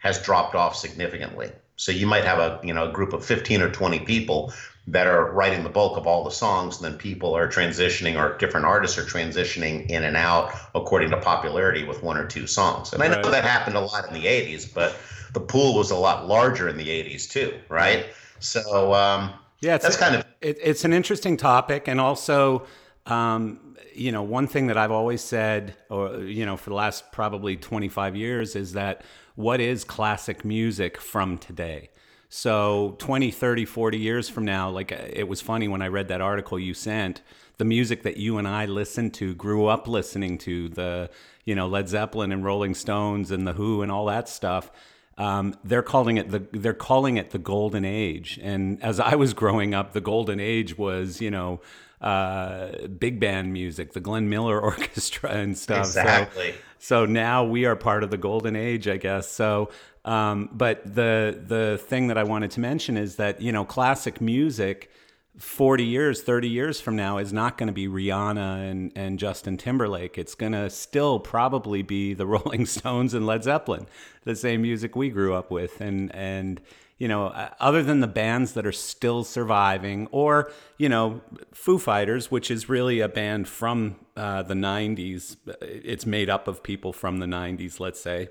has 0.00 0.20
dropped 0.22 0.54
off 0.54 0.76
significantly. 0.76 1.50
So 1.76 1.92
you 1.92 2.06
might 2.06 2.24
have 2.24 2.38
a, 2.38 2.60
you 2.62 2.72
know, 2.72 2.88
a 2.88 2.92
group 2.92 3.12
of 3.12 3.24
15 3.24 3.62
or 3.62 3.70
20 3.70 4.00
people 4.00 4.52
that 4.86 5.06
are 5.06 5.32
writing 5.32 5.62
the 5.62 5.70
bulk 5.70 5.96
of 5.96 6.06
all 6.06 6.24
the 6.24 6.30
songs, 6.30 6.76
and 6.76 6.84
then 6.84 6.98
people 6.98 7.34
are 7.34 7.48
transitioning 7.48 8.18
or 8.18 8.36
different 8.36 8.66
artists 8.66 8.98
are 8.98 9.04
transitioning 9.04 9.88
in 9.88 10.04
and 10.04 10.16
out 10.16 10.52
according 10.74 11.10
to 11.10 11.16
popularity 11.16 11.84
with 11.84 12.02
one 12.02 12.18
or 12.18 12.26
two 12.26 12.46
songs. 12.46 12.92
And 12.92 13.02
I 13.02 13.08
know 13.08 13.16
right. 13.16 13.30
that 13.30 13.44
happened 13.44 13.76
a 13.76 13.80
lot 13.80 14.06
in 14.06 14.14
the 14.14 14.26
80s, 14.26 14.72
but 14.72 14.94
the 15.32 15.40
pool 15.40 15.74
was 15.74 15.90
a 15.90 15.96
lot 15.96 16.28
larger 16.28 16.68
in 16.68 16.76
the 16.76 16.86
80s 16.86 17.28
too, 17.28 17.54
right? 17.68 18.06
So 18.40 18.92
um, 18.92 19.32
yeah, 19.60 19.78
that's 19.78 19.96
a, 19.96 19.98
kind 19.98 20.16
of 20.16 20.24
it, 20.40 20.58
it's 20.62 20.84
an 20.84 20.92
interesting 20.92 21.36
topic, 21.36 21.88
and 21.88 22.00
also. 22.00 22.66
Um, 23.06 23.74
you 23.94 24.10
know, 24.10 24.22
one 24.22 24.46
thing 24.46 24.66
that 24.66 24.76
I've 24.76 24.90
always 24.90 25.22
said, 25.22 25.76
or, 25.88 26.18
you 26.18 26.44
know, 26.44 26.56
for 26.56 26.70
the 26.70 26.76
last 26.76 27.12
probably 27.12 27.56
25 27.56 28.16
years 28.16 28.56
is 28.56 28.72
that 28.72 29.02
what 29.36 29.60
is 29.60 29.84
classic 29.84 30.44
music 30.44 31.00
from 31.00 31.38
today? 31.38 31.90
So 32.28 32.96
20, 32.98 33.30
30, 33.30 33.64
40 33.64 33.98
years 33.98 34.28
from 34.28 34.44
now, 34.44 34.68
like 34.68 34.90
it 34.90 35.28
was 35.28 35.40
funny 35.40 35.68
when 35.68 35.82
I 35.82 35.88
read 35.88 36.08
that 36.08 36.20
article 36.20 36.58
you 36.58 36.74
sent, 36.74 37.22
the 37.58 37.64
music 37.64 38.02
that 38.02 38.16
you 38.16 38.38
and 38.38 38.48
I 38.48 38.66
listened 38.66 39.14
to, 39.14 39.34
grew 39.34 39.66
up 39.66 39.86
listening 39.86 40.38
to, 40.38 40.68
the, 40.68 41.10
you 41.44 41.54
know, 41.54 41.68
Led 41.68 41.88
Zeppelin 41.88 42.32
and 42.32 42.44
Rolling 42.44 42.74
Stones 42.74 43.30
and 43.30 43.46
The 43.46 43.52
Who 43.52 43.82
and 43.82 43.92
all 43.92 44.06
that 44.06 44.28
stuff 44.28 44.72
um, 45.16 45.54
they're 45.64 45.82
calling 45.82 46.16
it 46.16 46.30
the 46.30 46.46
they're 46.52 46.74
calling 46.74 47.16
it 47.16 47.30
the 47.30 47.38
golden 47.38 47.84
age. 47.84 48.38
And 48.42 48.82
as 48.82 49.00
I 49.00 49.14
was 49.14 49.34
growing 49.34 49.74
up, 49.74 49.92
the 49.92 50.00
golden 50.00 50.40
age 50.40 50.76
was 50.76 51.20
you 51.20 51.30
know 51.30 51.60
uh, 52.00 52.86
big 52.98 53.20
band 53.20 53.52
music, 53.52 53.92
the 53.92 54.00
Glenn 54.00 54.28
Miller 54.28 54.60
Orchestra 54.62 55.30
and 55.30 55.56
stuff. 55.56 55.86
Exactly. 55.86 56.52
So, 56.78 57.04
so 57.04 57.06
now 57.06 57.44
we 57.44 57.64
are 57.64 57.76
part 57.76 58.02
of 58.02 58.10
the 58.10 58.18
golden 58.18 58.56
age, 58.56 58.88
I 58.88 58.96
guess. 58.96 59.28
So, 59.28 59.70
um, 60.04 60.50
but 60.52 60.82
the 60.84 61.40
the 61.46 61.78
thing 61.78 62.08
that 62.08 62.18
I 62.18 62.24
wanted 62.24 62.50
to 62.52 62.60
mention 62.60 62.96
is 62.96 63.16
that 63.16 63.40
you 63.40 63.52
know 63.52 63.64
classic 63.64 64.20
music 64.20 64.90
40 65.38 65.84
years, 65.84 66.22
30 66.22 66.48
years 66.48 66.80
from 66.80 66.94
now 66.94 67.18
is 67.18 67.32
not 67.32 67.58
going 67.58 67.66
to 67.66 67.72
be 67.72 67.88
Rihanna 67.88 68.70
and, 68.70 68.92
and 68.94 69.18
Justin 69.18 69.56
Timberlake. 69.56 70.16
It's 70.16 70.34
going 70.34 70.52
to 70.52 70.70
still 70.70 71.18
probably 71.18 71.82
be 71.82 72.14
the 72.14 72.26
Rolling 72.34 72.66
Stones 72.66 73.14
and 73.14 73.26
Led 73.26 73.42
Zeppelin, 73.42 73.86
the 74.24 74.36
same 74.36 74.62
music 74.62 74.94
we 74.94 75.10
grew 75.10 75.34
up 75.34 75.50
with. 75.50 75.80
And, 75.80 76.14
and, 76.14 76.60
you 76.98 77.08
know, 77.08 77.26
uh, 77.28 77.50
other 77.58 77.82
than 77.82 77.98
the 78.00 78.06
bands 78.06 78.52
that 78.52 78.64
are 78.64 78.72
still 78.72 79.24
surviving, 79.24 80.06
or, 80.12 80.52
you 80.78 80.88
know, 80.88 81.20
Foo 81.52 81.78
Fighters, 81.78 82.30
which 82.30 82.50
is 82.50 82.68
really 82.68 83.00
a 83.00 83.08
band 83.08 83.48
from 83.48 83.96
uh, 84.16 84.44
the 84.44 84.54
90s, 84.54 85.36
it's 85.60 86.06
made 86.06 86.30
up 86.30 86.46
of 86.46 86.62
people 86.62 86.92
from 86.92 87.18
the 87.18 87.26
90s, 87.26 87.80
let's 87.80 88.00
say. 88.00 88.28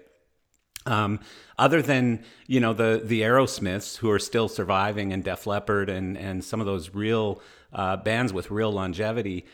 Um, 0.86 1.20
other 1.58 1.82
than 1.82 2.24
you 2.48 2.60
know 2.60 2.74
the 2.74 3.02
the 3.04 3.22
Aerosmiths 3.22 3.98
who 3.98 4.10
are 4.10 4.20
still 4.20 4.50
surviving 4.50 5.14
and 5.14 5.24
Def 5.24 5.48
Leppard 5.48 5.90
and 5.90 6.18
and 6.18 6.44
some 6.44 6.60
of 6.60 6.66
those 6.66 6.94
real 6.94 7.42
uh, 7.74 7.98
bands 7.98 8.34
with 8.34 8.52
real 8.52 8.72
longevity, 8.72 9.46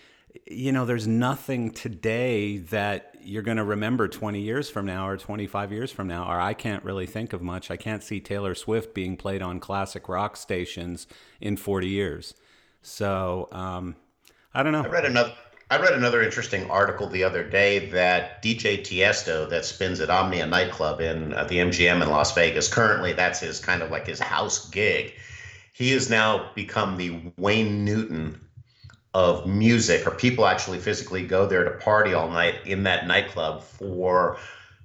you 0.46 0.72
know, 0.72 0.86
there's 0.86 1.08
nothing 1.08 1.72
today 1.72 2.58
that 2.58 3.16
you're 3.22 3.42
going 3.44 3.58
to 3.58 3.64
remember 3.64 4.08
20 4.08 4.40
years 4.40 4.70
from 4.70 4.86
now 4.86 5.08
or 5.08 5.18
25 5.18 5.72
years 5.72 5.92
from 5.92 6.08
now. 6.08 6.30
Or 6.30 6.40
I 6.40 6.54
can't 6.54 6.84
really 6.84 7.06
think 7.06 7.34
of 7.34 7.42
much. 7.42 7.70
I 7.72 7.78
can't 7.78 8.04
see 8.04 8.20
Taylor 8.20 8.56
Swift 8.56 8.94
being 8.94 9.18
played 9.18 9.42
on 9.42 9.60
classic 9.60 10.08
rock 10.08 10.38
stations 10.38 11.08
in 11.42 11.58
40 11.58 11.88
years. 11.88 12.34
So 12.82 13.50
um, 13.52 13.96
I 14.54 14.64
don't 14.64 14.72
know. 14.72 14.84
I 14.84 14.88
read 14.88 15.06
another. 15.06 15.34
I 15.72 15.78
read 15.78 15.94
another 15.94 16.24
interesting 16.24 16.68
article 16.72 17.08
the 17.08 17.24
other 17.24 17.44
day 17.44 17.90
that 17.90 18.42
DJ 18.42 18.80
Tiesto, 18.82 19.48
that 19.52 19.66
spins 19.66 20.00
at 20.00 20.10
Omnia 20.10 20.48
nightclub 20.48 21.00
in 21.00 21.32
uh, 21.32 21.44
the 21.44 21.58
MGM 21.60 22.02
in 22.02 22.10
Las 22.10 22.34
Vegas, 22.34 22.68
currently 22.68 23.14
that's 23.14 23.40
his 23.40 23.60
kind 23.60 23.84
of 23.84 23.92
like 23.92 24.08
his 24.08 24.20
house 24.20 24.68
gig. 24.72 25.14
He 25.72 25.92
has 25.92 26.10
now 26.10 26.50
become 26.56 26.98
the 26.98 27.32
Wayne 27.38 27.86
Newton 27.86 28.42
of 29.14 29.46
music, 29.46 30.08
or 30.08 30.12
people 30.12 30.48
actually 30.48 30.80
physically 30.80 31.24
go 31.24 31.46
there 31.46 31.64
to 31.64 31.72
party 31.72 32.16
all 32.16 32.32
night 32.32 32.66
in 32.66 32.84
that 32.84 33.06
nightclub 33.06 33.62
for 33.62 34.38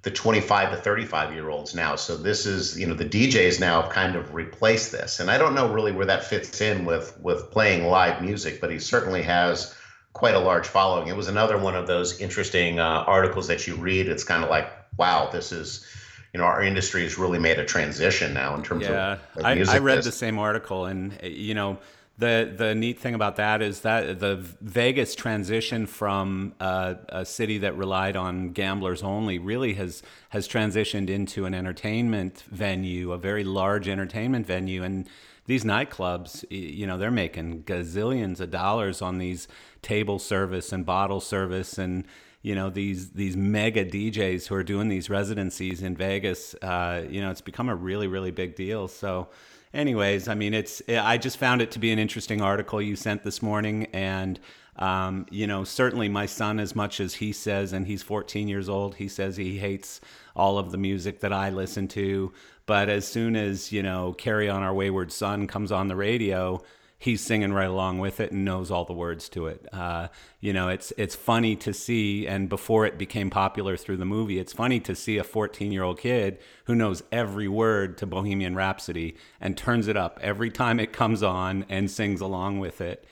the 0.03 0.11
25 0.11 0.69
to 0.69 0.77
35 0.77 1.33
year 1.33 1.49
olds 1.49 1.73
now. 1.73 1.95
So 1.95 2.15
this 2.15 2.45
is, 2.45 2.79
you 2.79 2.85
know, 2.85 2.93
the 2.93 3.05
DJs 3.05 3.59
now 3.59 3.81
have 3.81 3.91
kind 3.91 4.15
of 4.15 4.35
replaced 4.35 4.91
this, 4.91 5.19
and 5.19 5.31
I 5.31 5.39
don't 5.39 5.55
know 5.55 5.73
really 5.73 5.91
where 5.91 6.05
that 6.05 6.25
fits 6.25 6.61
in 6.61 6.85
with 6.85 7.19
with 7.19 7.49
playing 7.49 7.87
live 7.87 8.21
music, 8.21 8.61
but 8.61 8.69
he 8.69 8.77
certainly 8.77 9.23
has 9.23 9.75
quite 10.15 10.33
a 10.33 10.39
large 10.39 10.65
following. 10.65 11.09
It 11.09 11.15
was 11.15 11.27
another 11.27 11.57
one 11.57 11.75
of 11.75 11.87
those 11.87 12.21
interesting 12.21 12.79
uh, 12.79 13.03
articles 13.05 13.47
that 13.49 13.67
you 13.67 13.75
read. 13.75 14.07
It's 14.07 14.23
kind 14.23 14.43
of 14.43 14.49
like, 14.49 14.71
wow, 14.97 15.29
this 15.29 15.51
is, 15.51 15.85
you 16.33 16.39
know 16.39 16.47
our 16.47 16.61
industry 16.61 17.03
has 17.03 17.17
really 17.17 17.39
made 17.39 17.59
a 17.59 17.63
transition 17.63 18.33
now 18.33 18.55
in 18.55 18.61
terms 18.61 18.83
yeah, 18.83 19.13
of, 19.13 19.19
of 19.37 19.45
I, 19.45 19.75
I 19.75 19.77
read 19.77 20.03
the 20.03 20.11
same 20.11 20.37
article, 20.37 20.85
and 20.85 21.17
you 21.23 21.53
know 21.53 21.77
the 22.17 22.53
the 22.53 22.75
neat 22.75 22.99
thing 22.99 23.15
about 23.15 23.37
that 23.37 23.61
is 23.61 23.79
that 23.81 24.19
the 24.19 24.35
Vegas 24.59 25.15
transition 25.15 25.85
from 25.85 26.53
uh, 26.59 26.95
a 27.07 27.23
city 27.23 27.59
that 27.59 27.77
relied 27.77 28.17
on 28.17 28.49
gamblers 28.49 29.01
only 29.01 29.39
really 29.39 29.75
has 29.75 30.03
has 30.27 30.45
transitioned 30.45 31.09
into 31.09 31.45
an 31.45 31.53
entertainment 31.53 32.43
venue, 32.51 33.13
a 33.13 33.17
very 33.17 33.45
large 33.45 33.87
entertainment 33.87 34.45
venue, 34.45 34.83
and 34.83 35.07
these 35.45 35.63
nightclubs, 35.63 36.43
you 36.49 36.87
know, 36.87 36.97
they're 36.97 37.11
making 37.11 37.63
gazillions 37.63 38.39
of 38.39 38.49
dollars 38.49 39.01
on 39.01 39.19
these 39.19 39.47
table 39.85 40.17
service 40.17 40.73
and 40.73 40.85
bottle 40.85 41.21
service 41.21 41.77
and 41.77 42.05
you 42.41 42.53
know 42.53 42.69
these 42.69 43.11
these 43.11 43.37
mega 43.37 43.85
DJs 43.85 44.47
who 44.47 44.55
are 44.55 44.63
doing 44.63 44.87
these 44.87 45.09
residencies 45.09 45.81
in 45.81 45.95
Vegas. 45.95 46.53
Uh, 46.55 47.03
you 47.09 47.21
know, 47.21 47.31
it's 47.31 47.41
become 47.41 47.69
a 47.69 47.75
really 47.75 48.07
really 48.07 48.31
big 48.31 48.55
deal. 48.55 48.87
So 48.87 49.29
anyways, 49.73 50.27
I 50.27 50.35
mean, 50.35 50.53
it's 50.53 50.81
I 50.89 51.17
just 51.17 51.37
found 51.37 51.61
it 51.61 51.71
to 51.71 51.79
be 51.79 51.91
an 51.91 51.99
interesting 51.99 52.41
article 52.41 52.81
you 52.81 52.95
sent 52.95 53.23
this 53.23 53.41
morning, 53.41 53.87
and 53.93 54.39
um, 54.75 55.25
you 55.31 55.47
know, 55.47 55.63
certainly 55.63 56.09
my 56.09 56.25
son, 56.25 56.59
as 56.59 56.75
much 56.75 56.99
as 56.99 57.15
he 57.15 57.31
says, 57.31 57.73
and 57.73 57.87
he's 57.87 58.03
14 58.03 58.47
years 58.47 58.69
old, 58.69 58.95
he 58.95 59.07
says 59.07 59.37
he 59.37 59.57
hates 59.57 60.01
all 60.35 60.57
of 60.57 60.71
the 60.71 60.77
music 60.77 61.21
that 61.21 61.31
I 61.31 61.49
listen 61.49 61.87
to. 61.89 62.33
But 62.65 62.89
as 62.89 63.07
soon 63.07 63.35
as 63.35 63.71
you 63.71 63.81
know, 63.81 64.13
"Carry 64.13 64.49
On 64.49 64.61
Our 64.61 64.73
Wayward 64.73 65.11
Son" 65.11 65.47
comes 65.47 65.71
on 65.71 65.87
the 65.87 65.95
radio, 65.95 66.61
he's 66.97 67.21
singing 67.21 67.53
right 67.53 67.67
along 67.67 67.99
with 67.99 68.19
it 68.19 68.31
and 68.31 68.45
knows 68.45 68.71
all 68.71 68.85
the 68.85 68.93
words 68.93 69.29
to 69.29 69.47
it. 69.47 69.67
Uh, 69.71 70.07
you 70.39 70.53
know, 70.53 70.69
it's 70.69 70.93
it's 70.97 71.15
funny 71.15 71.55
to 71.57 71.73
see, 71.73 72.27
and 72.27 72.49
before 72.49 72.85
it 72.85 72.97
became 72.97 73.29
popular 73.29 73.77
through 73.77 73.97
the 73.97 74.05
movie, 74.05 74.39
it's 74.39 74.53
funny 74.53 74.79
to 74.81 74.95
see 74.95 75.17
a 75.17 75.23
14 75.23 75.71
year 75.71 75.83
old 75.83 75.99
kid 75.99 76.39
who 76.65 76.75
knows 76.75 77.03
every 77.11 77.47
word 77.47 77.97
to 77.97 78.05
Bohemian 78.05 78.55
Rhapsody 78.55 79.15
and 79.41 79.57
turns 79.57 79.87
it 79.87 79.97
up 79.97 80.19
every 80.21 80.49
time 80.49 80.79
it 80.79 80.93
comes 80.93 81.21
on 81.23 81.65
and 81.69 81.89
sings 81.89 82.21
along 82.21 82.59
with 82.59 82.81
it. 82.81 83.05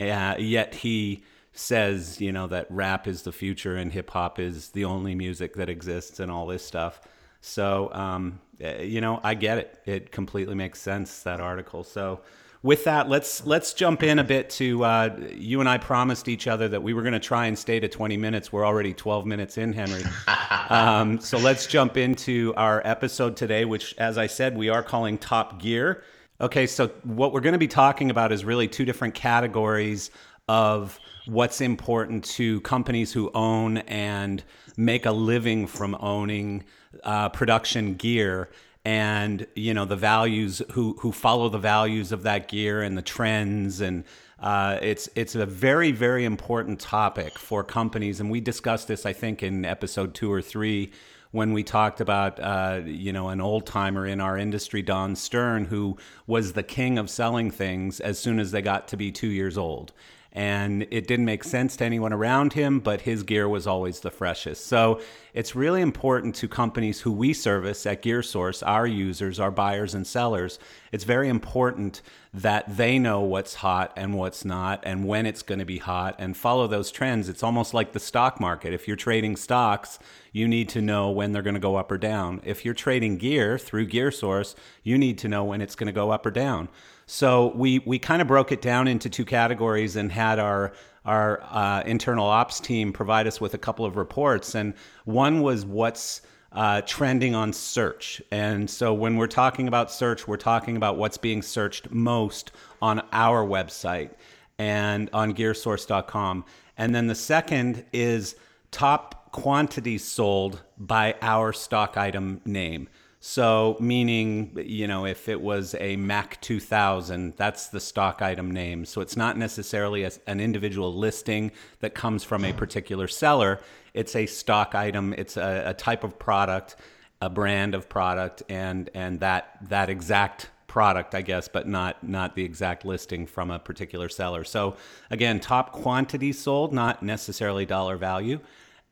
Uh, 0.00 0.34
yet 0.38 0.74
he 0.74 1.24
says, 1.52 2.20
you 2.20 2.30
know, 2.30 2.46
that 2.46 2.66
rap 2.70 3.08
is 3.08 3.22
the 3.22 3.32
future 3.32 3.76
and 3.76 3.92
hip 3.92 4.10
hop 4.10 4.38
is 4.38 4.70
the 4.70 4.84
only 4.84 5.14
music 5.14 5.54
that 5.54 5.68
exists 5.68 6.20
and 6.20 6.30
all 6.30 6.46
this 6.46 6.64
stuff. 6.64 7.00
So, 7.40 7.92
um, 7.92 8.40
eh, 8.60 8.82
you 8.82 9.00
know, 9.00 9.20
I 9.24 9.34
get 9.34 9.58
it. 9.58 9.80
It 9.84 10.12
completely 10.12 10.54
makes 10.54 10.80
sense 10.80 11.22
that 11.22 11.40
article. 11.40 11.82
So 11.82 12.20
with 12.62 12.84
that, 12.84 13.08
let's 13.08 13.46
let's 13.46 13.72
jump 13.72 14.02
in 14.02 14.18
a 14.18 14.24
bit 14.24 14.50
to 14.50 14.84
uh, 14.84 15.16
you 15.30 15.60
and 15.60 15.68
I 15.68 15.78
promised 15.78 16.28
each 16.28 16.46
other 16.46 16.68
that 16.68 16.82
we 16.82 16.92
were 16.92 17.02
going 17.02 17.12
to 17.12 17.20
try 17.20 17.46
and 17.46 17.56
stay 17.56 17.78
to 17.78 17.88
20 17.88 18.16
minutes. 18.16 18.52
We're 18.52 18.66
already 18.66 18.92
12 18.92 19.26
minutes 19.26 19.58
in, 19.58 19.72
Henry. 19.72 20.02
um, 20.68 21.20
so 21.20 21.38
let's 21.38 21.66
jump 21.66 21.96
into 21.96 22.52
our 22.56 22.82
episode 22.84 23.36
today, 23.36 23.64
which, 23.64 23.94
as 23.98 24.18
I 24.18 24.26
said, 24.26 24.56
we 24.56 24.68
are 24.68 24.82
calling 24.82 25.18
Top 25.18 25.60
Gear. 25.60 26.02
Okay, 26.40 26.66
so 26.66 26.88
what 27.02 27.32
we're 27.32 27.40
going 27.40 27.52
to 27.52 27.58
be 27.58 27.68
talking 27.68 28.10
about 28.10 28.32
is 28.32 28.44
really 28.44 28.68
two 28.68 28.84
different 28.84 29.14
categories 29.14 30.10
of 30.48 30.98
what's 31.26 31.60
important 31.60 32.24
to 32.24 32.60
companies 32.62 33.12
who 33.12 33.30
own 33.34 33.78
and 33.78 34.42
make 34.76 35.04
a 35.04 35.12
living 35.12 35.66
from 35.66 35.96
owning 36.00 36.64
uh, 37.04 37.28
production 37.28 37.94
gear 37.94 38.48
and 38.88 39.46
you 39.54 39.74
know 39.74 39.84
the 39.84 39.96
values 39.96 40.62
who 40.72 40.96
who 41.00 41.12
follow 41.12 41.50
the 41.50 41.58
values 41.58 42.10
of 42.10 42.22
that 42.22 42.48
gear 42.48 42.80
and 42.80 42.96
the 42.96 43.02
trends 43.02 43.82
and 43.82 44.02
uh, 44.40 44.78
it's 44.80 45.10
it's 45.14 45.34
a 45.34 45.44
very 45.44 45.92
very 45.92 46.24
important 46.24 46.80
topic 46.80 47.38
for 47.38 47.62
companies. 47.62 48.18
And 48.18 48.30
we 48.30 48.40
discussed 48.40 48.88
this 48.88 49.04
I 49.04 49.12
think 49.12 49.42
in 49.42 49.66
episode 49.66 50.14
two 50.14 50.32
or 50.32 50.40
three 50.40 50.90
when 51.32 51.52
we 51.52 51.62
talked 51.62 52.00
about 52.00 52.40
uh, 52.40 52.80
you 52.86 53.12
know 53.12 53.28
an 53.28 53.42
old 53.42 53.66
timer 53.66 54.06
in 54.06 54.22
our 54.22 54.38
industry 54.38 54.80
Don 54.80 55.14
Stern 55.16 55.66
who 55.66 55.98
was 56.26 56.54
the 56.54 56.62
king 56.62 56.96
of 56.96 57.10
selling 57.10 57.50
things 57.50 58.00
as 58.00 58.18
soon 58.18 58.38
as 58.40 58.52
they 58.52 58.62
got 58.62 58.88
to 58.88 58.96
be 58.96 59.12
two 59.12 59.28
years 59.28 59.58
old 59.58 59.92
and 60.32 60.86
it 60.90 61.06
didn't 61.06 61.24
make 61.24 61.42
sense 61.42 61.76
to 61.76 61.84
anyone 61.84 62.12
around 62.12 62.52
him, 62.52 62.80
but 62.80 63.00
his 63.00 63.22
gear 63.22 63.48
was 63.48 63.66
always 63.66 64.00
the 64.00 64.10
freshest. 64.10 64.66
So 64.66 65.00
it's 65.32 65.56
really 65.56 65.80
important 65.80 66.34
to 66.36 66.48
companies 66.48 67.00
who 67.00 67.12
we 67.12 67.32
service 67.32 67.86
at 67.86 68.02
GearSource, 68.02 68.62
our 68.66 68.86
users, 68.86 69.40
our 69.40 69.50
buyers 69.50 69.94
and 69.94 70.06
sellers. 70.06 70.58
It's 70.92 71.04
very 71.04 71.28
important 71.28 72.02
that 72.34 72.76
they 72.76 72.98
know 72.98 73.20
what's 73.20 73.54
hot 73.54 73.92
and 73.96 74.14
what's 74.14 74.44
not 74.44 74.80
and 74.84 75.06
when 75.06 75.24
it's 75.24 75.42
going 75.42 75.60
to 75.60 75.64
be 75.64 75.78
hot 75.78 76.14
and 76.18 76.36
follow 76.36 76.66
those 76.66 76.90
trends. 76.90 77.28
It's 77.30 77.42
almost 77.42 77.72
like 77.72 77.92
the 77.92 78.00
stock 78.00 78.38
market. 78.38 78.74
If 78.74 78.86
you're 78.86 78.96
trading 78.98 79.34
stocks, 79.36 79.98
you 80.30 80.46
need 80.46 80.68
to 80.70 80.82
know 80.82 81.10
when 81.10 81.32
they're 81.32 81.42
going 81.42 81.54
to 81.54 81.60
go 81.60 81.76
up 81.76 81.90
or 81.90 81.98
down. 81.98 82.42
If 82.44 82.66
you're 82.66 82.74
trading 82.74 83.16
gear 83.16 83.58
through 83.58 83.88
GearSource, 83.88 84.54
you 84.82 84.98
need 84.98 85.16
to 85.18 85.28
know 85.28 85.42
when 85.42 85.62
it's 85.62 85.74
going 85.74 85.86
to 85.86 85.92
go 85.92 86.10
up 86.10 86.26
or 86.26 86.30
down. 86.30 86.68
So 87.10 87.54
we 87.56 87.78
we 87.80 87.98
kind 87.98 88.20
of 88.20 88.28
broke 88.28 88.52
it 88.52 88.60
down 88.60 88.86
into 88.86 89.08
two 89.08 89.24
categories 89.24 89.96
and 89.96 90.12
had 90.12 90.38
our 90.38 90.74
our 91.06 91.40
uh, 91.42 91.82
internal 91.86 92.26
ops 92.26 92.60
team 92.60 92.92
provide 92.92 93.26
us 93.26 93.40
with 93.40 93.54
a 93.54 93.58
couple 93.58 93.86
of 93.86 93.96
reports. 93.96 94.54
And 94.54 94.74
one 95.06 95.40
was 95.40 95.64
what's 95.64 96.20
uh, 96.52 96.82
trending 96.82 97.34
on 97.34 97.54
search. 97.54 98.20
And 98.30 98.68
so 98.68 98.92
when 98.92 99.16
we're 99.16 99.26
talking 99.26 99.68
about 99.68 99.90
search, 99.90 100.28
we're 100.28 100.36
talking 100.36 100.76
about 100.76 100.98
what's 100.98 101.16
being 101.16 101.40
searched 101.40 101.90
most 101.90 102.52
on 102.82 103.00
our 103.12 103.42
website 103.42 104.10
and 104.58 105.08
on 105.14 105.32
gearsource.com. 105.32 106.44
And 106.76 106.94
then 106.94 107.06
the 107.06 107.14
second 107.14 107.86
is 107.90 108.36
top 108.70 109.32
quantities 109.32 110.04
sold 110.04 110.62
by 110.76 111.14
our 111.22 111.54
stock 111.54 111.96
item 111.96 112.42
name. 112.44 112.86
So, 113.20 113.76
meaning, 113.80 114.56
you 114.64 114.86
know, 114.86 115.04
if 115.04 115.28
it 115.28 115.40
was 115.40 115.74
a 115.80 115.96
Mac 115.96 116.40
2000, 116.40 117.34
that's 117.36 117.66
the 117.66 117.80
stock 117.80 118.22
item 118.22 118.50
name. 118.50 118.84
So, 118.84 119.00
it's 119.00 119.16
not 119.16 119.36
necessarily 119.36 120.04
a, 120.04 120.12
an 120.28 120.40
individual 120.40 120.94
listing 120.94 121.50
that 121.80 121.94
comes 121.94 122.22
from 122.22 122.44
a 122.44 122.52
particular 122.52 123.08
seller. 123.08 123.60
It's 123.92 124.14
a 124.14 124.26
stock 124.26 124.76
item, 124.76 125.14
it's 125.14 125.36
a, 125.36 125.64
a 125.66 125.74
type 125.74 126.04
of 126.04 126.18
product, 126.18 126.76
a 127.20 127.28
brand 127.28 127.74
of 127.74 127.88
product, 127.88 128.44
and, 128.48 128.88
and 128.94 129.18
that, 129.18 129.58
that 129.68 129.90
exact 129.90 130.50
product, 130.68 131.14
I 131.14 131.22
guess, 131.22 131.48
but 131.48 131.66
not 131.66 132.06
not 132.06 132.36
the 132.36 132.44
exact 132.44 132.84
listing 132.84 133.26
from 133.26 133.50
a 133.50 133.58
particular 133.58 134.08
seller. 134.08 134.44
So 134.44 134.76
again, 135.10 135.40
top 135.40 135.72
quantity 135.72 136.32
sold, 136.32 136.72
not 136.72 137.02
necessarily 137.02 137.66
dollar 137.66 137.96
value, 137.96 138.38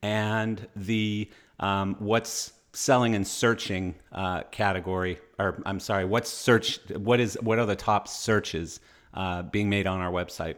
and 0.02 0.66
the 0.74 1.30
um, 1.60 1.94
what's 2.00 2.52
selling 2.76 3.14
and 3.14 3.26
searching 3.26 3.94
uh, 4.12 4.42
category, 4.50 5.18
or 5.38 5.62
I'm 5.64 5.80
sorry, 5.80 6.04
what's 6.04 6.30
search? 6.30 6.78
What 6.90 7.20
is 7.20 7.38
what 7.40 7.58
are 7.58 7.66
the 7.66 7.76
top 7.76 8.06
searches 8.06 8.80
uh, 9.14 9.42
being 9.42 9.70
made 9.70 9.86
on 9.86 10.00
our 10.00 10.12
website? 10.12 10.56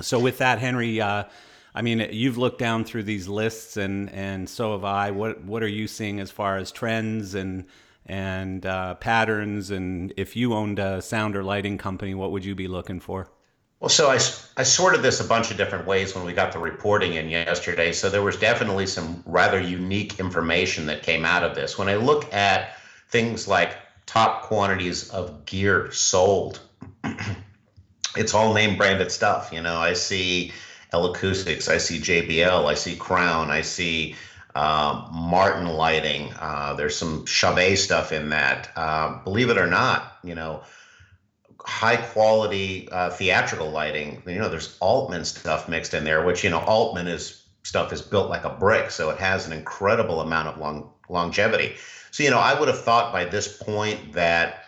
So 0.00 0.20
with 0.20 0.38
that, 0.38 0.60
Henry, 0.60 1.00
uh, 1.00 1.24
I 1.74 1.82
mean, 1.82 2.06
you've 2.12 2.38
looked 2.38 2.58
down 2.58 2.84
through 2.84 3.02
these 3.02 3.26
lists, 3.26 3.76
and 3.76 4.08
and 4.10 4.48
so 4.48 4.72
have 4.72 4.84
I. 4.84 5.10
What 5.10 5.42
what 5.44 5.62
are 5.62 5.68
you 5.68 5.88
seeing 5.88 6.20
as 6.20 6.30
far 6.30 6.56
as 6.56 6.70
trends 6.70 7.34
and 7.34 7.64
and 8.06 8.64
uh, 8.64 8.94
patterns? 8.94 9.72
And 9.72 10.14
if 10.16 10.36
you 10.36 10.54
owned 10.54 10.78
a 10.78 11.02
sound 11.02 11.36
or 11.36 11.42
lighting 11.42 11.76
company, 11.76 12.14
what 12.14 12.30
would 12.30 12.44
you 12.44 12.54
be 12.54 12.68
looking 12.68 13.00
for? 13.00 13.28
Well, 13.82 13.88
so 13.88 14.10
I, 14.10 14.20
I 14.56 14.62
sorted 14.62 15.02
this 15.02 15.18
a 15.18 15.24
bunch 15.24 15.50
of 15.50 15.56
different 15.56 15.88
ways 15.88 16.14
when 16.14 16.24
we 16.24 16.32
got 16.32 16.52
the 16.52 16.60
reporting 16.60 17.14
in 17.14 17.28
yesterday. 17.28 17.90
So 17.90 18.08
there 18.08 18.22
was 18.22 18.36
definitely 18.36 18.86
some 18.86 19.24
rather 19.26 19.60
unique 19.60 20.20
information 20.20 20.86
that 20.86 21.02
came 21.02 21.24
out 21.24 21.42
of 21.42 21.56
this. 21.56 21.76
When 21.76 21.88
I 21.88 21.96
look 21.96 22.32
at 22.32 22.76
things 23.08 23.48
like 23.48 23.76
top 24.06 24.42
quantities 24.42 25.10
of 25.10 25.46
gear 25.46 25.90
sold, 25.90 26.60
it's 28.16 28.34
all 28.34 28.54
name 28.54 28.76
branded 28.76 29.10
stuff. 29.10 29.50
You 29.52 29.62
know, 29.62 29.78
I 29.78 29.94
see 29.94 30.52
L 30.92 31.06
Acoustics, 31.06 31.68
I 31.68 31.78
see 31.78 31.98
JBL, 31.98 32.64
I 32.64 32.74
see 32.74 32.94
Crown, 32.94 33.50
I 33.50 33.62
see 33.62 34.14
uh, 34.54 35.08
Martin 35.12 35.66
Lighting. 35.66 36.32
Uh, 36.38 36.74
there's 36.74 36.96
some 36.96 37.26
Chauvet 37.26 37.76
stuff 37.80 38.12
in 38.12 38.28
that. 38.28 38.70
Uh, 38.76 39.18
believe 39.24 39.50
it 39.50 39.58
or 39.58 39.66
not, 39.66 40.18
you 40.22 40.36
know 40.36 40.62
high 41.64 41.96
quality 41.96 42.88
uh, 42.90 43.10
theatrical 43.10 43.70
lighting. 43.70 44.22
You 44.26 44.38
know, 44.38 44.48
there's 44.48 44.76
Altman 44.80 45.24
stuff 45.24 45.68
mixed 45.68 45.94
in 45.94 46.04
there, 46.04 46.24
which 46.24 46.44
you 46.44 46.50
know 46.50 46.60
Altman 46.60 47.06
is 47.06 47.42
stuff 47.62 47.92
is 47.92 48.02
built 48.02 48.28
like 48.28 48.44
a 48.44 48.50
brick, 48.50 48.90
so 48.90 49.10
it 49.10 49.18
has 49.18 49.46
an 49.46 49.52
incredible 49.52 50.20
amount 50.20 50.48
of 50.48 50.58
long 50.58 50.90
longevity. 51.08 51.74
So 52.10 52.22
you 52.22 52.30
know, 52.30 52.38
I 52.38 52.58
would 52.58 52.68
have 52.68 52.82
thought 52.82 53.12
by 53.12 53.24
this 53.24 53.56
point 53.56 54.12
that 54.12 54.64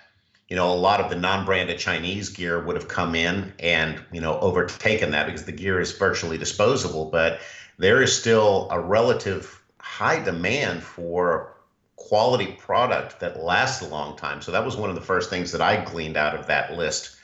you 0.49 0.57
know 0.57 0.73
a 0.73 0.75
lot 0.75 1.01
of 1.01 1.11
the 1.11 1.17
non-branded 1.17 1.79
Chinese 1.79 2.29
gear 2.29 2.65
would 2.65 2.77
have 2.77 2.89
come 2.89 3.15
in 3.15 3.53
and 3.59 4.03
you 4.13 4.21
know 4.21 4.39
overtaken 4.41 5.11
that 5.13 5.27
because 5.27 5.45
the 5.45 5.53
gear 5.53 5.81
is 5.81 5.93
virtually 5.93 6.39
disposable, 6.39 7.07
but 7.11 7.41
there 7.79 8.03
is 8.03 8.17
still 8.17 8.69
a 8.71 8.81
relative 8.81 9.63
high 9.79 10.23
demand 10.23 10.83
for 10.83 11.54
quality 11.97 12.53
product 12.59 13.21
that 13.21 13.41
lasts 13.41 13.83
a 13.83 13.89
long 13.89 14.17
time. 14.17 14.43
So 14.43 14.53
that 14.53 14.65
was 14.65 14.77
one 14.77 14.91
of 14.91 14.97
the 14.97 15.03
first 15.03 15.31
things 15.31 15.53
that 15.53 15.61
I 15.61 15.85
gleaned 15.85 16.17
out 16.17 16.35
of 16.35 16.47
that 16.49 16.77
list 16.77 17.17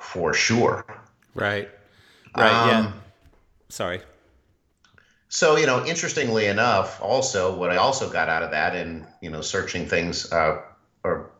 for 0.00 0.34
sure. 0.34 0.84
Right. 1.34 1.68
Right. 2.36 2.52
Um, 2.52 2.68
yeah. 2.68 2.92
Sorry. 3.68 4.02
So, 5.28 5.56
you 5.56 5.66
know, 5.66 5.84
interestingly 5.84 6.46
enough, 6.46 7.00
also 7.02 7.56
what 7.56 7.70
I 7.70 7.76
also 7.76 8.08
got 8.08 8.28
out 8.28 8.42
of 8.42 8.50
that 8.52 8.76
and, 8.76 9.04
you 9.20 9.30
know, 9.30 9.40
searching 9.40 9.86
things 9.86 10.30
uh, 10.32 10.60
or 11.02 11.30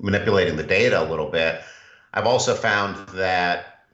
manipulating 0.00 0.56
the 0.56 0.64
data 0.64 1.00
a 1.00 1.06
little 1.08 1.30
bit, 1.30 1.60
I've 2.14 2.26
also 2.26 2.54
found 2.54 3.08
that, 3.10 3.84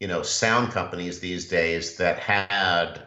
you 0.00 0.08
know, 0.08 0.22
sound 0.22 0.72
companies 0.72 1.20
these 1.20 1.48
days 1.48 1.96
that 1.96 2.18
had, 2.18 3.02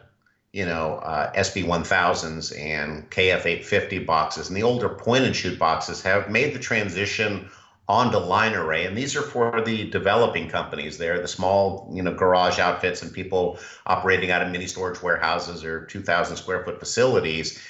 you 0.52 0.64
know, 0.64 0.94
uh, 0.96 1.32
SB 1.32 1.64
1000s 1.64 2.58
and 2.58 3.08
KF 3.10 3.44
850 3.44 3.98
boxes 4.00 4.48
and 4.48 4.56
the 4.56 4.62
older 4.62 4.88
point 4.88 5.24
and 5.24 5.36
shoot 5.36 5.58
boxes 5.58 6.02
have 6.02 6.30
made 6.30 6.54
the 6.54 6.58
transition 6.58 7.50
onto 7.88 8.18
line 8.18 8.54
array. 8.54 8.86
And 8.86 8.96
these 8.96 9.16
are 9.16 9.22
for 9.22 9.62
the 9.62 9.88
developing 9.90 10.48
companies 10.48 10.98
they're 10.98 11.20
the 11.20 11.28
small 11.28 11.90
you 11.92 12.02
know 12.02 12.14
garage 12.14 12.58
outfits 12.58 13.02
and 13.02 13.12
people 13.12 13.58
operating 13.86 14.30
out 14.30 14.42
of 14.42 14.50
mini 14.50 14.66
storage 14.66 15.02
warehouses 15.02 15.64
or 15.64 15.84
2000 15.86 16.36
square 16.36 16.64
foot 16.64 16.78
facilities. 16.78 17.62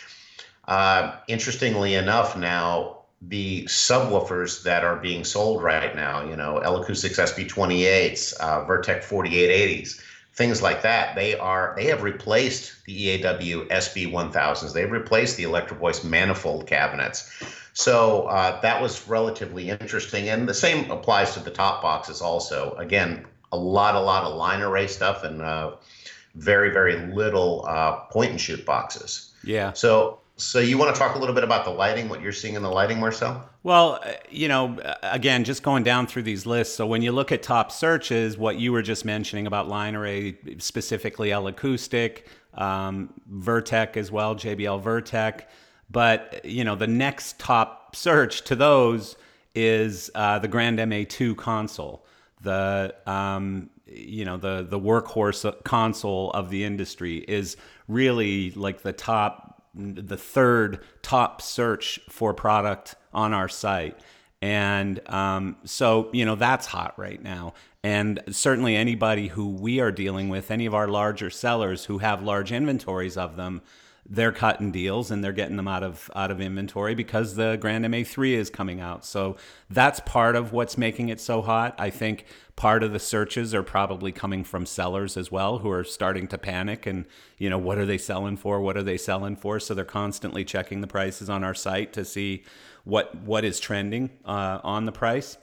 Uh, 0.67 1.17
interestingly 1.29 1.95
enough 1.95 2.37
now 2.37 2.99
the 3.23 3.65
subwoofers 3.65 4.63
that 4.63 4.85
are 4.85 4.97
being 4.97 5.25
sold 5.25 5.63
right 5.63 5.97
now 5.97 6.25
you 6.25 6.37
know 6.37 6.59
L 6.59 6.81
Acoustics 6.81 7.19
sb28s 7.19 8.35
uh, 8.39 8.65
vertec 8.65 9.03
4880s 9.03 10.01
things 10.39 10.63
like 10.63 10.81
that 10.83 11.15
they 11.15 11.37
are 11.37 11.75
they 11.77 11.85
have 11.85 12.03
replaced 12.03 12.73
the 12.87 13.19
eaw 13.19 13.69
sb 13.69 14.11
1000s 14.11 14.73
they've 14.73 14.91
replaced 14.91 15.37
the 15.37 15.43
electro 15.43 15.77
voice 15.77 16.03
manifold 16.03 16.67
cabinets 16.67 17.31
so 17.79 18.23
uh, 18.25 18.61
that 18.63 18.83
was 18.83 19.07
relatively 19.07 19.71
interesting. 19.71 20.29
And 20.31 20.49
the 20.49 20.55
same 20.55 20.91
applies 20.91 21.35
to 21.35 21.41
the 21.41 21.53
top 21.53 21.81
boxes 21.81 22.21
also. 22.21 22.73
Again, 22.73 23.25
a 23.53 23.57
lot, 23.57 23.95
a 23.95 24.01
lot 24.01 24.25
of 24.25 24.35
line 24.35 24.63
array 24.63 24.89
stuff 24.89 25.23
and 25.23 25.41
uh, 25.41 25.77
very, 26.35 26.71
very 26.71 26.97
little 27.13 27.65
uh, 27.69 28.01
point 28.11 28.33
and 28.33 28.41
shoot 28.41 28.67
boxes. 28.67 29.33
Yeah. 29.45 29.75
So, 29.75 30.19
so 30.39 30.61
you 30.61 30.79
want 30.79 30.95
to 30.95 30.99
talk 30.99 31.17
a 31.17 31.19
little 31.19 31.35
bit 31.35 31.45
about 31.45 31.65
the 31.65 31.71
lighting, 31.71 32.09
what 32.09 32.23
you're 32.23 32.33
seeing 32.33 32.55
in 32.55 32.63
the 32.63 32.71
lighting, 32.71 33.01
Marcel? 33.01 33.49
Well, 33.65 34.01
uh, 34.03 34.13
you 34.31 34.49
know, 34.49 34.79
again, 35.03 35.45
just 35.45 35.63
going 35.63 35.83
down 35.83 36.07
through 36.07 36.23
these 36.23 36.47
lists. 36.47 36.75
So 36.75 36.87
when 36.87 37.03
you 37.03 37.13
look 37.13 37.33
at 37.33 37.43
top 37.43 37.73
searches, 37.73 38.39
what 38.39 38.59
you 38.59 38.73
were 38.73 38.83
just 38.83 39.05
mentioning 39.05 39.47
about 39.47 39.69
line 39.69 39.95
array, 39.95 40.39
specifically 40.59 41.33
L 41.33 41.49
Acoustic, 41.49 42.27
um, 42.55 43.13
Vertec 43.31 43.97
as 43.97 44.11
well, 44.11 44.35
JBL 44.35 44.83
Vertec. 44.83 45.43
But 45.91 46.45
you 46.45 46.65
know, 46.65 46.77
the 46.77 46.87
next 46.87 47.39
top 47.39 47.97
search 47.97 48.43
to 48.45 48.55
those 48.55 49.17
is 49.55 50.11
uh, 50.15 50.39
the 50.39 50.49
Grand 50.49 50.79
MA2 50.79 51.37
console, 51.37 52.05
the 52.43 52.95
um, 53.07 53.71
you 53.87 54.25
know 54.25 54.37
the 54.37 54.67
the 54.69 54.79
workhorse 54.79 55.65
console 55.65 56.31
of 56.33 56.51
the 56.51 56.65
industry 56.65 57.19
is 57.27 57.57
really 57.89 58.51
like 58.53 58.83
the 58.83 58.93
top, 58.93 59.48
the 59.79 60.17
third 60.17 60.81
top 61.03 61.41
search 61.41 62.01
for 62.09 62.35
product 62.35 62.97
on 63.15 63.33
our 63.33 63.49
site. 63.49 63.99
And 64.43 65.01
um, 65.09 65.57
so, 65.65 66.11
you 66.13 66.25
know, 66.25 66.35
that's 66.35 66.67
hot 66.67 66.99
right 66.99 67.23
now. 67.23 67.55
And 67.83 68.21
certainly 68.31 68.77
anybody 68.77 69.29
who 69.29 69.49
we 69.49 69.81
are 69.81 69.93
dealing 69.93 70.29
with, 70.29 70.51
any 70.51 70.67
of 70.67 70.75
our 70.75 70.89
larger 70.89 71.31
sellers 71.31 71.85
who 71.85 71.99
have 71.99 72.23
large 72.23 72.53
inventories 72.53 73.17
of 73.17 73.37
them, 73.37 73.63
they're 74.11 74.33
cutting 74.33 74.73
deals 74.73 75.11
and 75.11 75.23
they're 75.23 75.33
getting 75.33 75.57
them 75.57 75.69
out 75.69 75.83
of 75.83 76.11
out 76.17 76.31
of 76.31 76.41
inventory 76.41 76.95
because 76.95 77.35
the 77.35 77.59
Grand 77.61 77.85
MA3 77.85 78.33
is 78.33 78.49
coming 78.49 78.81
out. 78.81 79.05
So 79.05 79.37
that's 79.69 80.01
part 80.01 80.35
of 80.35 80.53
what's 80.53 80.79
making 80.79 81.11
it 81.11 81.21
so 81.21 81.43
hot. 81.43 81.75
I 81.79 81.91
think 81.91 82.25
part 82.57 82.83
of 82.83 82.93
the 82.93 82.99
searches 82.99 83.55
are 83.55 83.63
probably 83.63 84.11
coming 84.11 84.45
from 84.45 84.65
sellers 84.65 85.17
as 85.17 85.31
well 85.31 85.59
who 85.59 85.71
are 85.71 85.85
starting 85.85 86.27
to 86.29 86.39
panic 86.39 86.87
and 86.87 87.05
you 87.37 87.51
know 87.51 87.59
what 87.59 87.77
are 87.77 87.85
they 87.85 87.99
selling 87.99 88.37
for? 88.37 88.61
What 88.61 88.79
are 88.79 88.83
they 88.83 88.97
selling 88.97 89.37
for? 89.37 89.61
So 89.61 89.75
they're 89.75 89.85
constantly 89.85 90.45
checking 90.45 90.81
the 90.81 90.87
prices 90.87 91.29
on 91.29 91.45
our 91.45 91.55
site 91.55 91.93
to 91.93 92.05
see 92.05 92.45
what 92.85 93.15
what 93.17 93.45
is 93.45 93.61
trending 93.61 94.11
uh, 94.25 94.61
on 94.65 94.87
the 94.87 94.93
price. 94.93 95.37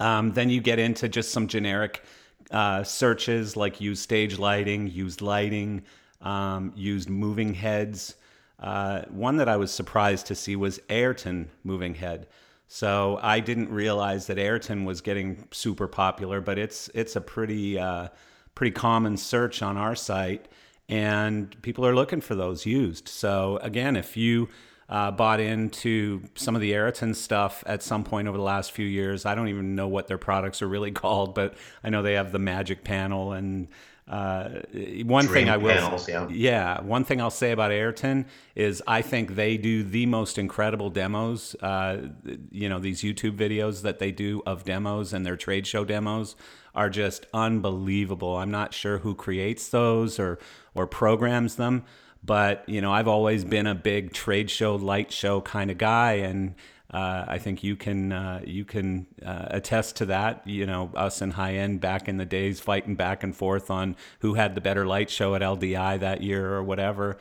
Um, 0.00 0.32
then 0.32 0.50
you 0.50 0.60
get 0.60 0.78
into 0.78 1.08
just 1.08 1.30
some 1.30 1.46
generic 1.46 2.02
uh, 2.50 2.82
searches 2.82 3.56
like 3.56 3.80
use 3.80 4.00
stage 4.00 4.38
lighting, 4.38 4.88
used 4.88 5.22
lighting 5.22 5.84
um, 6.26 6.72
used 6.74 7.08
moving 7.08 7.54
heads. 7.54 8.16
Uh, 8.58 9.02
one 9.10 9.36
that 9.36 9.48
I 9.48 9.56
was 9.56 9.70
surprised 9.70 10.26
to 10.26 10.34
see 10.34 10.56
was 10.56 10.80
Ayrton 10.88 11.50
moving 11.62 11.94
head. 11.94 12.26
So 12.66 13.20
I 13.22 13.38
didn't 13.38 13.70
realize 13.70 14.26
that 14.26 14.38
Ayrton 14.38 14.84
was 14.84 15.00
getting 15.00 15.46
super 15.52 15.86
popular, 15.86 16.40
but 16.40 16.58
it's 16.58 16.88
it's 16.94 17.14
a 17.14 17.20
pretty 17.20 17.78
uh, 17.78 18.08
pretty 18.56 18.72
common 18.72 19.16
search 19.16 19.62
on 19.62 19.76
our 19.76 19.94
site, 19.94 20.48
and 20.88 21.54
people 21.62 21.86
are 21.86 21.94
looking 21.94 22.20
for 22.20 22.34
those 22.34 22.66
used. 22.66 23.06
So 23.06 23.60
again, 23.62 23.94
if 23.94 24.16
you 24.16 24.48
uh, 24.88 25.12
bought 25.12 25.38
into 25.38 26.22
some 26.34 26.54
of 26.54 26.60
the 26.60 26.72
Ayrton 26.72 27.14
stuff 27.14 27.62
at 27.66 27.82
some 27.82 28.04
point 28.04 28.28
over 28.28 28.36
the 28.36 28.44
last 28.44 28.72
few 28.72 28.86
years. 28.86 29.26
I 29.26 29.34
don't 29.34 29.48
even 29.48 29.74
know 29.74 29.88
what 29.88 30.06
their 30.06 30.18
products 30.18 30.62
are 30.62 30.68
really 30.68 30.90
called, 31.02 31.34
but 31.34 31.54
I 31.82 31.90
know 31.90 32.02
they 32.02 32.14
have 32.14 32.32
the 32.32 32.38
Magic 32.38 32.84
Panel 32.84 33.32
and 33.32 33.68
uh, 34.08 34.60
one 35.04 35.24
Dream 35.24 35.34
thing 35.34 35.48
I 35.48 35.56
will, 35.56 35.74
panels, 35.74 36.08
yeah. 36.08 36.28
yeah, 36.30 36.80
one 36.80 37.02
thing 37.02 37.20
I'll 37.20 37.28
say 37.28 37.50
about 37.50 37.72
Ayrton 37.72 38.26
is 38.54 38.80
I 38.86 39.02
think 39.02 39.34
they 39.34 39.56
do 39.56 39.82
the 39.82 40.06
most 40.06 40.38
incredible 40.38 40.90
demos. 40.90 41.56
Uh, 41.60 42.10
you 42.52 42.68
know, 42.68 42.78
these 42.78 43.02
YouTube 43.02 43.36
videos 43.36 43.82
that 43.82 43.98
they 43.98 44.12
do 44.12 44.42
of 44.46 44.62
demos 44.62 45.12
and 45.12 45.26
their 45.26 45.36
trade 45.36 45.66
show 45.66 45.84
demos 45.84 46.36
are 46.72 46.88
just 46.88 47.26
unbelievable. 47.34 48.36
I'm 48.36 48.50
not 48.50 48.72
sure 48.72 48.98
who 48.98 49.16
creates 49.16 49.68
those 49.70 50.20
or 50.20 50.38
or 50.76 50.86
programs 50.86 51.56
them, 51.56 51.82
but 52.22 52.62
you 52.68 52.80
know, 52.80 52.92
I've 52.92 53.08
always 53.08 53.44
been 53.44 53.66
a 53.66 53.74
big 53.74 54.12
trade 54.12 54.50
show, 54.50 54.76
light 54.76 55.10
show 55.10 55.40
kind 55.40 55.68
of 55.68 55.78
guy, 55.78 56.12
and 56.12 56.54
uh, 56.90 57.24
I 57.26 57.38
think 57.38 57.64
you 57.64 57.74
can 57.74 58.12
uh, 58.12 58.40
you 58.44 58.64
can 58.64 59.06
uh, 59.24 59.46
attest 59.50 59.96
to 59.96 60.06
that. 60.06 60.46
You 60.46 60.66
know, 60.66 60.90
us 60.94 61.20
and 61.20 61.32
high 61.32 61.54
end 61.54 61.80
back 61.80 62.08
in 62.08 62.16
the 62.16 62.24
days 62.24 62.60
fighting 62.60 62.94
back 62.94 63.24
and 63.24 63.34
forth 63.34 63.70
on 63.70 63.96
who 64.20 64.34
had 64.34 64.54
the 64.54 64.60
better 64.60 64.86
light 64.86 65.10
show 65.10 65.34
at 65.34 65.42
LDI 65.42 66.00
that 66.00 66.22
year 66.22 66.54
or 66.54 66.62
whatever. 66.62 67.18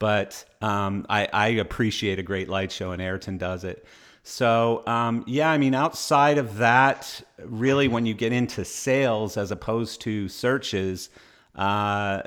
But 0.00 0.44
um, 0.60 1.06
I, 1.08 1.28
I, 1.32 1.46
appreciate 1.48 2.18
a 2.18 2.22
great 2.22 2.48
light 2.48 2.72
show, 2.72 2.90
and 2.90 3.00
Ayrton 3.00 3.38
does 3.38 3.62
it. 3.62 3.86
So 4.24 4.82
um, 4.86 5.22
yeah, 5.28 5.50
I 5.50 5.58
mean, 5.58 5.74
outside 5.74 6.36
of 6.36 6.56
that, 6.56 7.22
really, 7.38 7.86
when 7.86 8.04
you 8.04 8.14
get 8.14 8.32
into 8.32 8.64
sales 8.64 9.36
as 9.36 9.52
opposed 9.52 10.00
to 10.02 10.28
searches, 10.28 11.10
uh, 11.54 12.22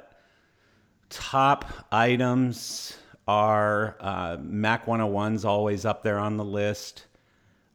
top 1.09 1.65
items 1.91 2.97
are 3.27 3.97
uh, 3.99 4.37
Mac 4.41 4.85
101's 4.85 5.45
always 5.45 5.85
up 5.85 6.03
there 6.03 6.17
on 6.17 6.37
the 6.37 6.45
list. 6.45 7.05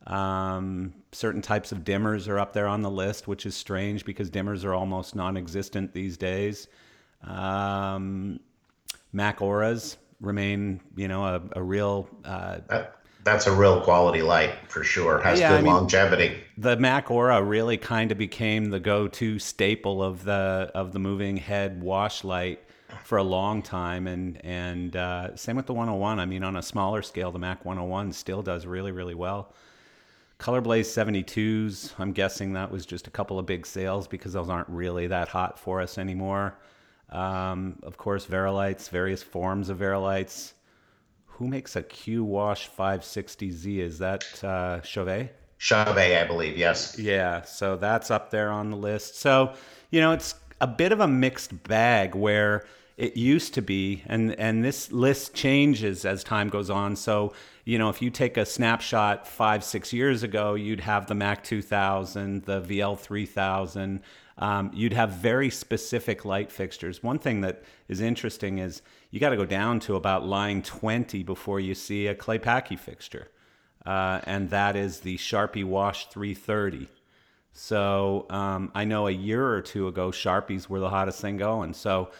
Um, 0.06 0.94
certain 1.12 1.42
types 1.42 1.72
of 1.72 1.84
dimmers 1.84 2.28
are 2.28 2.38
up 2.38 2.52
there 2.52 2.66
on 2.66 2.82
the 2.82 2.90
list, 2.90 3.28
which 3.28 3.46
is 3.46 3.54
strange 3.54 4.04
because 4.04 4.30
dimmers 4.30 4.64
are 4.64 4.74
almost 4.74 5.14
non-existent 5.14 5.92
these 5.92 6.16
days. 6.16 6.68
Um, 7.22 8.40
Mac 9.12 9.42
Auras 9.42 9.98
remain, 10.20 10.80
you 10.96 11.08
know, 11.08 11.24
a, 11.24 11.42
a 11.52 11.62
real. 11.62 12.08
Uh, 12.24 12.60
that, 12.68 12.96
that's 13.24 13.46
a 13.46 13.52
real 13.52 13.80
quality 13.82 14.22
light 14.22 14.54
for 14.68 14.82
sure. 14.82 15.20
Has 15.20 15.38
yeah, 15.38 15.50
good 15.50 15.58
I 15.60 15.62
mean, 15.62 15.72
longevity. 15.72 16.36
The 16.58 16.76
Mac 16.76 17.10
Aura 17.10 17.42
really 17.42 17.76
kind 17.76 18.10
of 18.10 18.18
became 18.18 18.70
the 18.70 18.80
go-to 18.80 19.38
staple 19.38 20.02
of 20.02 20.24
the 20.24 20.70
of 20.74 20.92
the 20.92 20.98
moving 20.98 21.36
head 21.36 21.82
wash 21.82 22.24
light 22.24 22.60
for 23.04 23.18
a 23.18 23.22
long 23.22 23.62
time, 23.62 24.06
and 24.06 24.44
and 24.44 24.96
uh, 24.96 25.36
same 25.36 25.56
with 25.56 25.66
the 25.66 25.74
101. 25.74 26.18
I 26.18 26.26
mean, 26.26 26.44
on 26.44 26.56
a 26.56 26.62
smaller 26.62 27.02
scale, 27.02 27.32
the 27.32 27.38
Mac 27.38 27.64
101 27.64 28.12
still 28.12 28.42
does 28.42 28.66
really 28.66 28.92
really 28.92 29.14
well. 29.14 29.52
Color 30.42 30.60
Blaze 30.60 30.88
72s, 30.88 31.92
I'm 32.00 32.10
guessing 32.10 32.54
that 32.54 32.72
was 32.72 32.84
just 32.84 33.06
a 33.06 33.10
couple 33.10 33.38
of 33.38 33.46
big 33.46 33.64
sales 33.64 34.08
because 34.08 34.32
those 34.32 34.48
aren't 34.48 34.68
really 34.68 35.06
that 35.06 35.28
hot 35.28 35.56
for 35.56 35.80
us 35.80 35.98
anymore. 35.98 36.58
Um, 37.10 37.78
of 37.84 37.96
course, 37.96 38.24
Vari-Lites, 38.24 38.88
various 38.88 39.22
forms 39.22 39.68
of 39.68 39.76
Vari-Lites. 39.76 40.54
Who 41.26 41.46
makes 41.46 41.76
a 41.76 41.82
Q 41.84 42.24
Wash 42.24 42.68
560Z? 42.70 43.78
Is 43.78 43.98
that 44.00 44.42
uh, 44.42 44.80
Chauvet? 44.82 45.32
Chauvet, 45.58 46.16
I 46.16 46.24
believe, 46.24 46.58
yes. 46.58 46.98
Yeah, 46.98 47.42
so 47.42 47.76
that's 47.76 48.10
up 48.10 48.30
there 48.30 48.50
on 48.50 48.70
the 48.72 48.76
list. 48.76 49.20
So, 49.20 49.54
you 49.90 50.00
know, 50.00 50.10
it's 50.10 50.34
a 50.60 50.66
bit 50.66 50.90
of 50.90 50.98
a 50.98 51.06
mixed 51.06 51.62
bag 51.62 52.16
where 52.16 52.64
it 52.96 53.16
used 53.16 53.54
to 53.54 53.62
be 53.62 54.02
and 54.06 54.38
and 54.38 54.64
this 54.64 54.92
list 54.92 55.34
changes 55.34 56.04
as 56.04 56.22
time 56.22 56.48
goes 56.48 56.70
on. 56.70 56.96
So 56.96 57.32
you 57.64 57.78
know 57.78 57.88
if 57.88 58.02
you 58.02 58.10
take 58.10 58.36
a 58.36 58.44
snapshot 58.44 59.26
five 59.26 59.64
six 59.64 59.92
years 59.92 60.22
ago 60.22 60.54
you'd 60.54 60.80
have 60.80 61.06
the 61.06 61.14
mac 61.14 61.44
2000 61.44 62.44
the 62.44 62.60
vl 62.60 62.98
3000 62.98 64.00
um, 64.38 64.70
you'd 64.72 64.94
have 64.94 65.10
very 65.10 65.50
specific 65.50 66.24
light 66.24 66.50
fixtures. 66.50 67.02
One 67.02 67.18
thing 67.18 67.42
that 67.42 67.62
is 67.88 68.00
interesting 68.00 68.58
is 68.58 68.82
you 69.10 69.20
got 69.20 69.30
to 69.30 69.36
go 69.36 69.44
down 69.44 69.78
to 69.80 69.94
about 69.94 70.26
line 70.26 70.62
20 70.62 71.22
before 71.22 71.60
you 71.60 71.74
see 71.74 72.06
a 72.06 72.14
Clay 72.14 72.38
Paky 72.38 72.78
fixture. 72.78 73.28
Uh, 73.84 74.20
and 74.24 74.48
that 74.50 74.74
is 74.74 75.00
the 75.00 75.16
Sharpy 75.18 75.64
wash 75.64 76.08
330 76.08 76.88
so 77.52 78.26
um, 78.30 78.72
i 78.74 78.84
know 78.84 79.06
a 79.06 79.10
year 79.10 79.46
or 79.46 79.60
two 79.60 79.86
ago 79.86 80.10
Sharpys 80.10 80.68
were 80.68 80.80
the 80.80 80.88
hottest 80.88 81.20
thing 81.20 81.36
going. 81.36 81.74
So 81.74 82.10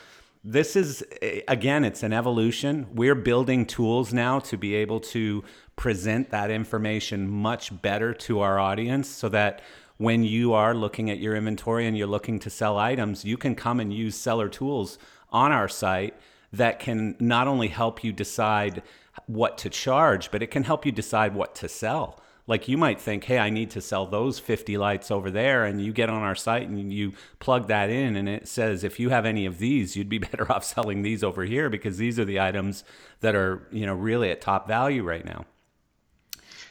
this 0.45 0.75
is 0.75 1.05
again 1.47 1.85
it's 1.85 2.03
an 2.03 2.13
evolution. 2.13 2.89
We're 2.93 3.15
building 3.15 3.65
tools 3.65 4.13
now 4.13 4.41
to 4.41 4.57
be 4.57 4.75
able 4.75 5.01
to 5.01 5.45
present 5.77 6.31
that 6.31 6.51
information 6.51 7.29
much 7.29 7.81
better 7.81 8.13
to 8.13 8.41
our 8.41 8.59
audience 8.59 9.09
so 9.09 9.29
that 9.29 9.63
when 9.99 10.25
you 10.25 10.53
are 10.53 10.75
looking 10.75 11.11
at 11.11 11.19
your 11.19 11.37
inventory 11.37 11.87
and 11.87 11.97
you're 11.97 12.09
looking 12.09 12.39
to 12.41 12.51
sell 12.51 12.77
items 12.77 13.25
you 13.25 13.37
can 13.37 13.55
come 13.55 13.81
and 13.81 13.93
use 13.93 14.17
seller 14.17 14.49
tools 14.49 14.99
on 15.31 15.53
our 15.53 15.69
site 15.69 16.15
that 16.53 16.79
can 16.79 17.17
not 17.19 17.49
only 17.49 17.69
help 17.69 18.05
you 18.05 18.13
decide 18.13 18.83
what 19.27 19.57
to 19.57 19.71
charge 19.71 20.31
but 20.31 20.43
it 20.43 20.51
can 20.51 20.65
help 20.65 20.85
you 20.85 20.93
decide 20.93 21.35
what 21.35 21.55
to 21.55 21.69
sell 21.69 22.21
like 22.47 22.69
you 22.69 22.77
might 22.77 23.01
think, 23.01 23.25
hey, 23.25 23.39
I 23.39 23.51
need 23.51 23.71
to 23.71 23.81
sell 23.81 24.07
those 24.07 24.39
50 24.39 24.77
lights 24.77 25.11
over 25.11 25.31
there. 25.31 25.65
And 25.65 25.81
you 25.81 25.93
get 25.93 26.11
on 26.11 26.23
our 26.23 26.35
site 26.35 26.69
and 26.69 26.93
you 26.93 27.13
plug 27.39 27.69
that 27.69 27.89
in, 27.89 28.17
and 28.17 28.29
it 28.29 28.49
says, 28.49 28.83
if 28.83 28.99
you 28.99 29.11
have 29.11 29.25
any 29.25 29.47
of 29.47 29.59
these, 29.59 29.97
you'd 29.97 30.09
be 30.09 30.19
better 30.31 30.51
off 30.51 30.65
selling 30.65 31.03
these 31.03 31.23
over 31.23 31.45
here 31.45 31.71
because 31.71 31.99
these 31.99 32.19
are 32.19 32.25
the 32.25 32.41
items 32.41 32.85
that 33.21 33.35
are, 33.35 33.67
you 33.71 33.87
know, 33.87 33.95
really 33.95 34.31
at 34.31 34.41
top 34.41 34.67
value 34.67 35.03
right 35.03 35.25
now. 35.25 35.45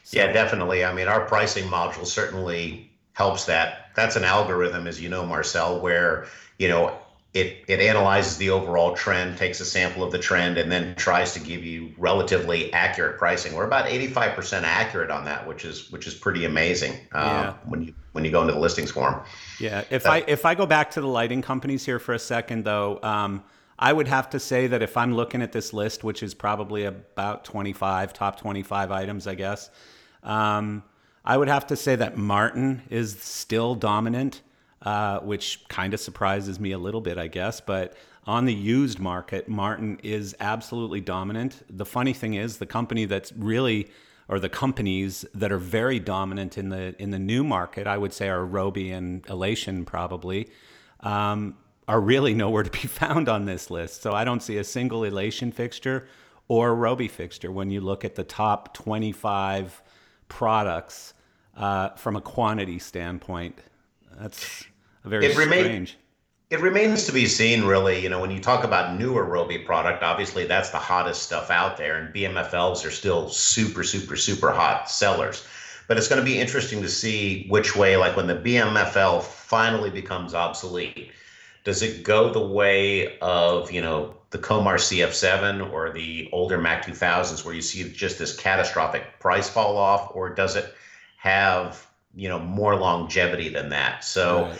So, 0.03 0.17
yeah, 0.17 0.31
definitely. 0.33 0.83
I 0.83 0.93
mean, 0.93 1.07
our 1.07 1.25
pricing 1.25 1.65
module 1.65 2.05
certainly 2.05 2.91
helps 3.13 3.45
that. 3.45 3.91
That's 3.95 4.15
an 4.15 4.23
algorithm, 4.23 4.87
as 4.87 5.01
you 5.01 5.07
know, 5.07 5.25
Marcel, 5.25 5.79
where, 5.79 6.25
you 6.57 6.67
know, 6.67 6.97
it 7.33 7.63
it 7.67 7.79
analyzes 7.79 8.37
the 8.37 8.49
overall 8.49 8.93
trend, 8.93 9.37
takes 9.37 9.61
a 9.61 9.65
sample 9.65 10.03
of 10.03 10.11
the 10.11 10.19
trend, 10.19 10.57
and 10.57 10.69
then 10.69 10.95
tries 10.95 11.33
to 11.33 11.39
give 11.39 11.63
you 11.63 11.93
relatively 11.97 12.71
accurate 12.73 13.17
pricing. 13.17 13.55
We're 13.55 13.65
about 13.65 13.87
eighty 13.87 14.07
five 14.07 14.35
percent 14.35 14.65
accurate 14.65 15.09
on 15.09 15.23
that, 15.25 15.47
which 15.47 15.63
is 15.63 15.89
which 15.91 16.07
is 16.07 16.13
pretty 16.13 16.43
amazing. 16.43 16.93
Um, 17.13 17.27
yeah. 17.27 17.53
When 17.65 17.83
you 17.83 17.93
when 18.11 18.25
you 18.25 18.31
go 18.31 18.41
into 18.41 18.53
the 18.53 18.59
listings 18.59 18.91
form. 18.91 19.21
Yeah. 19.59 19.85
If 19.89 20.05
I 20.05 20.23
if 20.27 20.45
I 20.45 20.55
go 20.55 20.65
back 20.65 20.91
to 20.91 21.01
the 21.01 21.07
lighting 21.07 21.41
companies 21.41 21.85
here 21.85 21.99
for 21.99 22.13
a 22.13 22.19
second, 22.19 22.65
though. 22.65 22.99
Um, 23.01 23.43
I 23.79 23.91
would 23.91 24.09
have 24.09 24.29
to 24.29 24.39
say 24.39 24.67
that 24.67 24.83
if 24.83 24.95
I'm 24.95 25.15
looking 25.15 25.41
at 25.41 25.53
this 25.53 25.73
list, 25.73 26.03
which 26.03 26.21
is 26.21 26.35
probably 26.35 26.85
about 26.85 27.43
25, 27.43 28.13
top 28.13 28.39
25 28.39 28.91
items, 28.91 29.25
I 29.25 29.33
guess, 29.33 29.71
um, 30.21 30.83
I 31.25 31.35
would 31.35 31.47
have 31.47 31.65
to 31.65 31.75
say 31.75 31.95
that 31.95 32.15
Martin 32.15 32.83
is 32.91 33.19
still 33.19 33.73
dominant 33.73 34.41
uh, 34.81 35.19
which 35.19 35.67
kind 35.67 35.93
of 35.93 35.99
surprises 35.99 36.59
me 36.59 36.71
a 36.71 36.77
little 36.77 37.01
bit, 37.01 37.17
I 37.17 37.27
guess. 37.27 37.61
But 37.61 37.95
on 38.25 38.45
the 38.45 38.53
used 38.53 38.99
market, 38.99 39.47
Martin 39.47 39.99
is 40.03 40.35
absolutely 40.39 41.01
dominant. 41.01 41.63
The 41.69 41.85
funny 41.85 42.13
thing 42.13 42.35
is, 42.35 42.57
the 42.57 42.65
company 42.65 43.05
that's 43.05 43.31
really 43.33 43.89
or 44.27 44.39
the 44.39 44.49
companies 44.49 45.25
that 45.35 45.51
are 45.51 45.57
very 45.57 45.99
dominant 45.99 46.57
in 46.57 46.69
the 46.69 46.95
in 47.01 47.11
the 47.11 47.19
new 47.19 47.43
market, 47.43 47.85
I 47.85 47.97
would 47.97 48.13
say, 48.13 48.29
are 48.29 48.45
Robe 48.45 48.77
and 48.77 49.27
Elation 49.27 49.85
probably, 49.85 50.49
um, 51.01 51.57
are 51.87 51.99
really 51.99 52.33
nowhere 52.43 52.63
to 52.63 52.71
be 52.71 52.87
found 52.87 53.27
on 53.27 53.45
this 53.45 53.69
list. 53.69 54.01
So 54.01 54.13
I 54.13 54.23
don't 54.23 54.41
see 54.41 54.57
a 54.57 54.63
single 54.63 55.03
Elation 55.03 55.51
fixture 55.51 56.07
or 56.47 56.73
Robe 56.75 57.09
fixture 57.09 57.51
when 57.51 57.69
you 57.69 57.81
look 57.81 58.05
at 58.05 58.15
the 58.15 58.23
top 58.23 58.73
25 58.73 59.81
products 60.27 61.13
uh, 61.57 61.89
from 61.89 62.15
a 62.15 62.21
quantity 62.21 62.79
standpoint. 62.79 63.59
That's 64.19 64.65
very 65.03 65.25
it 65.25 65.37
remain, 65.37 65.63
strange. 65.63 65.97
It 66.49 66.59
remains 66.59 67.05
to 67.05 67.13
be 67.13 67.27
seen, 67.27 67.63
really. 67.63 68.03
You 68.03 68.09
know, 68.09 68.19
when 68.19 68.29
you 68.29 68.39
talk 68.39 68.63
about 68.63 68.99
newer 68.99 69.23
Robe 69.23 69.65
product, 69.65 70.03
obviously 70.03 70.45
that's 70.45 70.69
the 70.69 70.77
hottest 70.77 71.23
stuff 71.23 71.49
out 71.49 71.77
there, 71.77 71.97
and 71.97 72.13
BMFLs 72.13 72.85
are 72.85 72.91
still 72.91 73.29
super, 73.29 73.83
super, 73.83 74.15
super 74.15 74.51
hot 74.51 74.91
sellers. 74.91 75.47
But 75.87 75.97
it's 75.97 76.07
going 76.07 76.21
to 76.21 76.25
be 76.25 76.39
interesting 76.39 76.81
to 76.81 76.89
see 76.89 77.47
which 77.47 77.75
way, 77.75 77.97
like 77.97 78.15
when 78.15 78.27
the 78.27 78.35
BMFL 78.35 79.23
finally 79.23 79.89
becomes 79.89 80.33
obsolete, 80.33 81.11
does 81.63 81.81
it 81.81 82.03
go 82.03 82.31
the 82.31 82.45
way 82.45 83.17
of 83.19 83.71
you 83.71 83.81
know 83.81 84.15
the 84.31 84.37
Coemar 84.37 84.75
CF7 84.75 85.71
or 85.71 85.91
the 85.91 86.29
older 86.31 86.57
Mac 86.59 86.85
2000s, 86.85 87.43
where 87.45 87.55
you 87.55 87.61
see 87.61 87.89
just 87.91 88.19
this 88.19 88.35
catastrophic 88.35 89.19
price 89.19 89.49
fall 89.49 89.77
off, 89.77 90.11
or 90.13 90.29
does 90.29 90.55
it 90.55 90.73
have 91.17 91.87
you 92.13 92.27
know 92.27 92.39
more 92.39 92.75
longevity 92.75 93.47
than 93.47 93.69
that? 93.69 94.03
So. 94.03 94.45
Right 94.45 94.59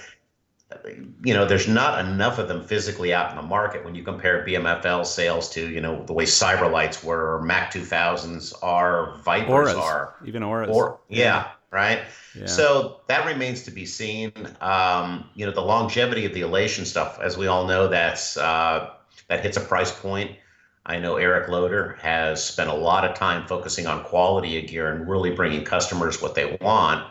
you 1.24 1.34
know, 1.34 1.46
there's 1.46 1.68
not 1.68 2.04
enough 2.04 2.40
of 2.40 2.48
them 2.48 2.64
physically 2.64 3.14
out 3.14 3.30
in 3.30 3.36
the 3.36 3.42
market 3.42 3.84
when 3.86 3.96
you 3.96 4.04
compare 4.04 4.46
BMFL 4.46 5.06
sales 5.06 5.50
to, 5.52 5.70
you 5.70 5.82
know, 5.82 6.04
the 6.06 6.14
way 6.14 6.26
Cyberlights 6.26 7.04
were, 7.04 7.36
or 7.36 7.42
Mac 7.42 7.74
2000s 7.74 8.54
are, 8.62 9.18
Vipers 9.24 9.50
auras, 9.50 9.76
are, 9.76 10.16
even 10.26 10.44
auras. 10.44 10.70
Or, 10.76 11.00
yeah, 11.10 11.50
right. 11.72 12.02
Yeah. 12.36 12.46
So 12.46 13.02
that 13.08 13.26
remains 13.26 13.64
to 13.64 13.72
be 13.72 13.86
seen. 13.86 14.32
Um, 14.62 15.30
you 15.36 15.46
know, 15.46 15.52
the 15.52 15.62
longevity 15.62 16.26
of 16.26 16.34
the 16.34 16.42
Elation 16.42 16.86
stuff, 16.86 17.20
as 17.20 17.38
we 17.38 17.48
all 17.48 17.68
know, 17.68 17.88
that's 17.88 18.38
uh, 18.38 18.92
that 19.28 19.44
hits 19.44 19.58
a 19.58 19.62
price 19.62 19.92
point. 19.92 20.32
I 20.86 20.98
know 20.98 21.18
Eric 21.18 21.48
Loader 21.48 22.00
has 22.02 22.44
spent 22.44 22.70
a 22.70 22.74
lot 22.74 23.06
of 23.06 23.16
time 23.16 23.46
focusing 23.48 23.86
on 23.86 24.04
quality 24.04 24.58
of 24.58 24.68
gear 24.68 24.92
and 24.92 25.08
really 25.08 25.30
bringing 25.30 25.64
customers 25.64 26.22
what 26.22 26.34
they 26.34 26.58
want. 26.60 27.06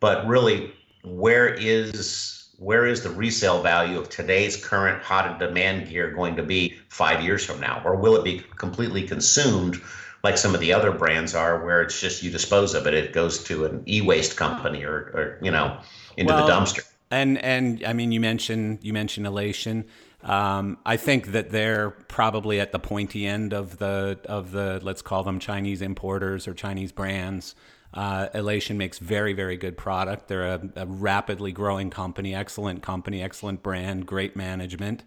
But 0.00 0.26
really, 0.26 0.72
where 1.02 1.48
is 1.48 2.43
where 2.58 2.86
is 2.86 3.02
the 3.02 3.10
resale 3.10 3.62
value 3.62 3.98
of 3.98 4.08
today's 4.08 4.56
current 4.56 5.02
hot 5.02 5.28
and 5.28 5.38
demand 5.38 5.88
gear 5.88 6.10
going 6.10 6.36
to 6.36 6.42
be 6.42 6.76
five 6.88 7.22
years 7.22 7.44
from 7.44 7.60
now? 7.60 7.82
Or 7.84 7.96
will 7.96 8.16
it 8.16 8.24
be 8.24 8.42
completely 8.56 9.06
consumed 9.06 9.80
like 10.24 10.38
some 10.38 10.54
of 10.54 10.60
the 10.60 10.72
other 10.72 10.90
brands 10.90 11.34
are, 11.34 11.64
where 11.64 11.82
it's 11.82 12.00
just 12.00 12.22
you 12.22 12.30
dispose 12.30 12.74
of 12.74 12.86
it, 12.86 12.94
it 12.94 13.12
goes 13.12 13.44
to 13.44 13.66
an 13.66 13.82
e-waste 13.86 14.36
company 14.36 14.82
or, 14.82 14.96
or 15.12 15.38
you 15.42 15.50
know, 15.50 15.78
into 16.16 16.32
well, 16.32 16.46
the 16.46 16.52
dumpster. 16.52 16.80
And 17.10 17.38
and 17.38 17.84
I 17.84 17.92
mean, 17.92 18.10
you 18.10 18.20
mentioned 18.20 18.78
you 18.82 18.92
mentioned 18.92 19.26
Elation. 19.26 19.84
Um, 20.22 20.78
I 20.86 20.96
think 20.96 21.32
that 21.32 21.50
they're 21.50 21.90
probably 21.90 22.58
at 22.58 22.72
the 22.72 22.78
pointy 22.78 23.26
end 23.26 23.52
of 23.52 23.76
the 23.76 24.18
of 24.24 24.52
the 24.52 24.80
let's 24.82 25.02
call 25.02 25.22
them 25.22 25.38
Chinese 25.38 25.82
importers 25.82 26.48
or 26.48 26.54
Chinese 26.54 26.90
brands. 26.90 27.54
Uh, 27.94 28.28
Elation 28.34 28.76
makes 28.76 28.98
very, 28.98 29.32
very 29.32 29.56
good 29.56 29.76
product. 29.76 30.26
They're 30.26 30.46
a, 30.46 30.68
a, 30.74 30.84
rapidly 30.84 31.52
growing 31.52 31.90
company, 31.90 32.34
excellent 32.34 32.82
company, 32.82 33.22
excellent 33.22 33.62
brand, 33.62 34.04
great 34.04 34.34
management. 34.34 35.04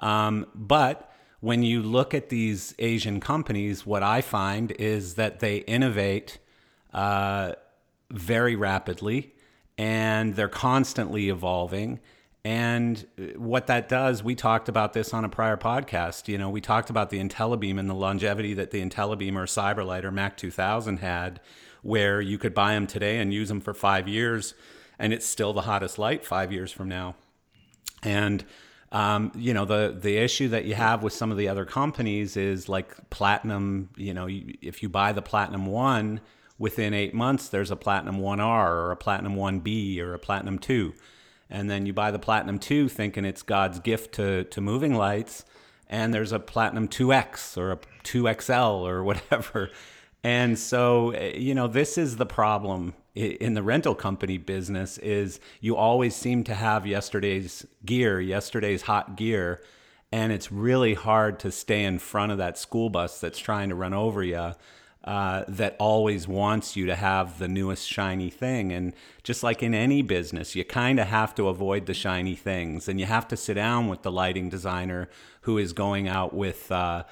Um, 0.00 0.46
but 0.54 1.12
when 1.40 1.62
you 1.62 1.82
look 1.82 2.14
at 2.14 2.30
these 2.30 2.74
Asian 2.78 3.20
companies, 3.20 3.84
what 3.84 4.02
I 4.02 4.22
find 4.22 4.72
is 4.72 5.16
that 5.16 5.40
they 5.40 5.58
innovate 5.58 6.38
uh, 6.94 7.52
very 8.10 8.56
rapidly 8.56 9.34
and 9.76 10.34
they're 10.34 10.48
constantly 10.48 11.28
evolving. 11.28 12.00
And 12.44 13.06
what 13.36 13.66
that 13.66 13.90
does, 13.90 14.22
we 14.24 14.34
talked 14.34 14.70
about 14.70 14.94
this 14.94 15.12
on 15.12 15.24
a 15.24 15.28
prior 15.28 15.58
podcast. 15.58 16.28
You 16.28 16.38
know, 16.38 16.48
we 16.48 16.62
talked 16.62 16.88
about 16.88 17.10
the 17.10 17.20
Intellabeam 17.20 17.78
and 17.78 17.90
the 17.90 17.94
longevity 17.94 18.54
that 18.54 18.70
the 18.70 18.82
Intellabeam 18.82 19.36
or 19.36 19.44
Cyberlight 19.44 20.04
or 20.04 20.10
Mac 20.10 20.38
2000 20.38 20.98
had 20.98 21.40
where 21.82 22.20
you 22.20 22.38
could 22.38 22.54
buy 22.54 22.74
them 22.74 22.86
today 22.86 23.18
and 23.18 23.34
use 23.34 23.48
them 23.48 23.60
for 23.60 23.74
five 23.74 24.08
years, 24.08 24.54
and 24.98 25.12
it's 25.12 25.26
still 25.26 25.52
the 25.52 25.62
hottest 25.62 25.98
light 25.98 26.24
five 26.24 26.52
years 26.52 26.72
from 26.72 26.88
now. 26.88 27.16
And 28.02 28.44
um, 28.92 29.32
you 29.34 29.54
know 29.54 29.64
the 29.64 29.96
the 29.98 30.18
issue 30.18 30.48
that 30.48 30.66
you 30.66 30.74
have 30.74 31.02
with 31.02 31.14
some 31.14 31.30
of 31.30 31.38
the 31.38 31.48
other 31.48 31.64
companies 31.64 32.36
is 32.36 32.68
like 32.68 32.94
platinum. 33.08 33.88
You 33.96 34.12
know, 34.12 34.28
if 34.28 34.82
you 34.82 34.88
buy 34.90 35.12
the 35.12 35.22
platinum 35.22 35.66
one 35.66 36.20
within 36.58 36.92
eight 36.92 37.14
months, 37.14 37.48
there's 37.48 37.70
a 37.70 37.76
platinum 37.76 38.18
one 38.18 38.38
R 38.38 38.76
or 38.76 38.90
a 38.90 38.96
platinum 38.96 39.34
one 39.34 39.60
B 39.60 40.00
or 40.00 40.12
a 40.12 40.18
platinum 40.18 40.58
two, 40.58 40.92
and 41.48 41.70
then 41.70 41.86
you 41.86 41.94
buy 41.94 42.10
the 42.10 42.18
platinum 42.18 42.58
two 42.58 42.88
thinking 42.88 43.24
it's 43.24 43.42
God's 43.42 43.78
gift 43.80 44.14
to 44.16 44.44
to 44.44 44.60
moving 44.60 44.94
lights, 44.94 45.46
and 45.88 46.12
there's 46.12 46.32
a 46.32 46.38
platinum 46.38 46.86
two 46.86 47.14
X 47.14 47.56
or 47.56 47.72
a 47.72 47.78
two 48.02 48.30
XL 48.40 48.52
or 48.86 49.02
whatever, 49.02 49.70
and 50.24 50.58
so, 50.58 51.10
eh, 51.10 51.36
you 51.36 51.54
know, 51.54 51.66
this 51.66 51.98
is 51.98 52.16
the 52.16 52.26
problem 52.26 52.94
in 53.14 53.52
the 53.54 53.62
rental 53.62 53.94
company 53.94 54.38
business 54.38 54.96
is 54.98 55.38
you 55.60 55.76
always 55.76 56.16
seem 56.16 56.44
to 56.44 56.54
have 56.54 56.86
yesterday's 56.86 57.66
gear, 57.84 58.20
yesterday's 58.20 58.82
hot 58.82 59.16
gear, 59.16 59.60
and 60.10 60.32
it's 60.32 60.50
really 60.50 60.94
hard 60.94 61.38
to 61.40 61.50
stay 61.50 61.84
in 61.84 61.98
front 61.98 62.32
of 62.32 62.38
that 62.38 62.56
school 62.56 62.88
bus 62.88 63.20
that's 63.20 63.38
trying 63.38 63.68
to 63.68 63.74
run 63.74 63.92
over 63.92 64.22
you. 64.22 64.52
Uh, 65.04 65.44
that 65.48 65.74
always 65.80 66.28
wants 66.28 66.76
you 66.76 66.86
to 66.86 66.94
have 66.94 67.40
the 67.40 67.48
newest 67.48 67.88
shiny 67.88 68.30
thing. 68.30 68.70
And 68.70 68.92
just 69.24 69.42
like 69.42 69.60
in 69.60 69.74
any 69.74 70.00
business, 70.00 70.54
you 70.54 70.64
kind 70.64 71.00
of 71.00 71.08
have 71.08 71.34
to 71.34 71.48
avoid 71.48 71.86
the 71.86 71.94
shiny 71.94 72.36
things. 72.36 72.86
And 72.86 73.00
you 73.00 73.06
have 73.06 73.26
to 73.28 73.36
sit 73.36 73.54
down 73.54 73.88
with 73.88 74.02
the 74.02 74.12
lighting 74.12 74.48
designer 74.48 75.08
who 75.40 75.58
is 75.58 75.72
going 75.72 76.06
out 76.06 76.32
with, 76.32 76.70
uh, 76.70 77.02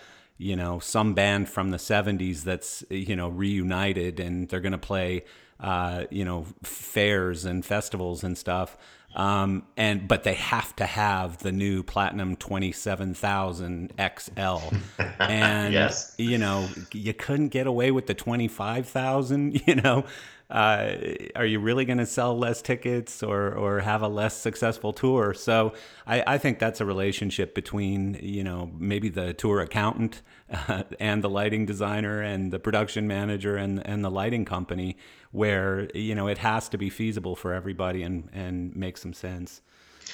you 0.40 0.56
know 0.56 0.78
some 0.78 1.12
band 1.12 1.48
from 1.50 1.70
the 1.70 1.76
70s 1.76 2.42
that's 2.42 2.82
you 2.88 3.14
know 3.14 3.28
reunited 3.28 4.18
and 4.18 4.48
they're 4.48 4.60
going 4.60 4.72
to 4.72 4.78
play 4.78 5.24
uh, 5.60 6.04
you 6.10 6.24
know 6.24 6.46
fairs 6.62 7.44
and 7.44 7.64
festivals 7.64 8.24
and 8.24 8.36
stuff. 8.36 8.76
Um, 9.14 9.64
and 9.76 10.06
but 10.06 10.22
they 10.22 10.34
have 10.34 10.74
to 10.76 10.86
have 10.86 11.38
the 11.38 11.50
new 11.50 11.82
platinum 11.82 12.36
27000 12.36 13.92
xl 14.18 14.58
and 15.18 15.74
yes. 15.74 16.14
you 16.16 16.38
know 16.38 16.68
you 16.92 17.12
couldn't 17.12 17.48
get 17.48 17.66
away 17.66 17.90
with 17.90 18.06
the 18.06 18.14
25000 18.14 19.62
you 19.66 19.74
know 19.74 20.04
uh, 20.50 20.96
are 21.36 21.46
you 21.46 21.60
really 21.60 21.84
going 21.84 21.98
to 21.98 22.06
sell 22.06 22.36
less 22.36 22.60
tickets 22.60 23.22
or 23.22 23.52
or 23.54 23.80
have 23.80 24.02
a 24.02 24.08
less 24.08 24.36
successful 24.36 24.92
tour? 24.92 25.32
So 25.32 25.74
I, 26.06 26.24
I 26.26 26.38
think 26.38 26.58
that's 26.58 26.80
a 26.80 26.84
relationship 26.84 27.54
between 27.54 28.18
you 28.20 28.42
know 28.42 28.70
maybe 28.76 29.08
the 29.08 29.32
tour 29.32 29.60
accountant 29.60 30.22
uh, 30.50 30.82
and 30.98 31.22
the 31.22 31.30
lighting 31.30 31.66
designer 31.66 32.20
and 32.20 32.52
the 32.52 32.58
production 32.58 33.06
manager 33.06 33.56
and 33.56 33.86
and 33.86 34.04
the 34.04 34.10
lighting 34.10 34.44
company 34.44 34.96
where 35.30 35.88
you 35.94 36.14
know 36.14 36.26
it 36.26 36.38
has 36.38 36.68
to 36.70 36.78
be 36.78 36.90
feasible 36.90 37.36
for 37.36 37.54
everybody 37.54 38.02
and 38.02 38.28
and 38.32 38.74
make 38.74 38.96
some 38.96 39.12
sense. 39.12 39.62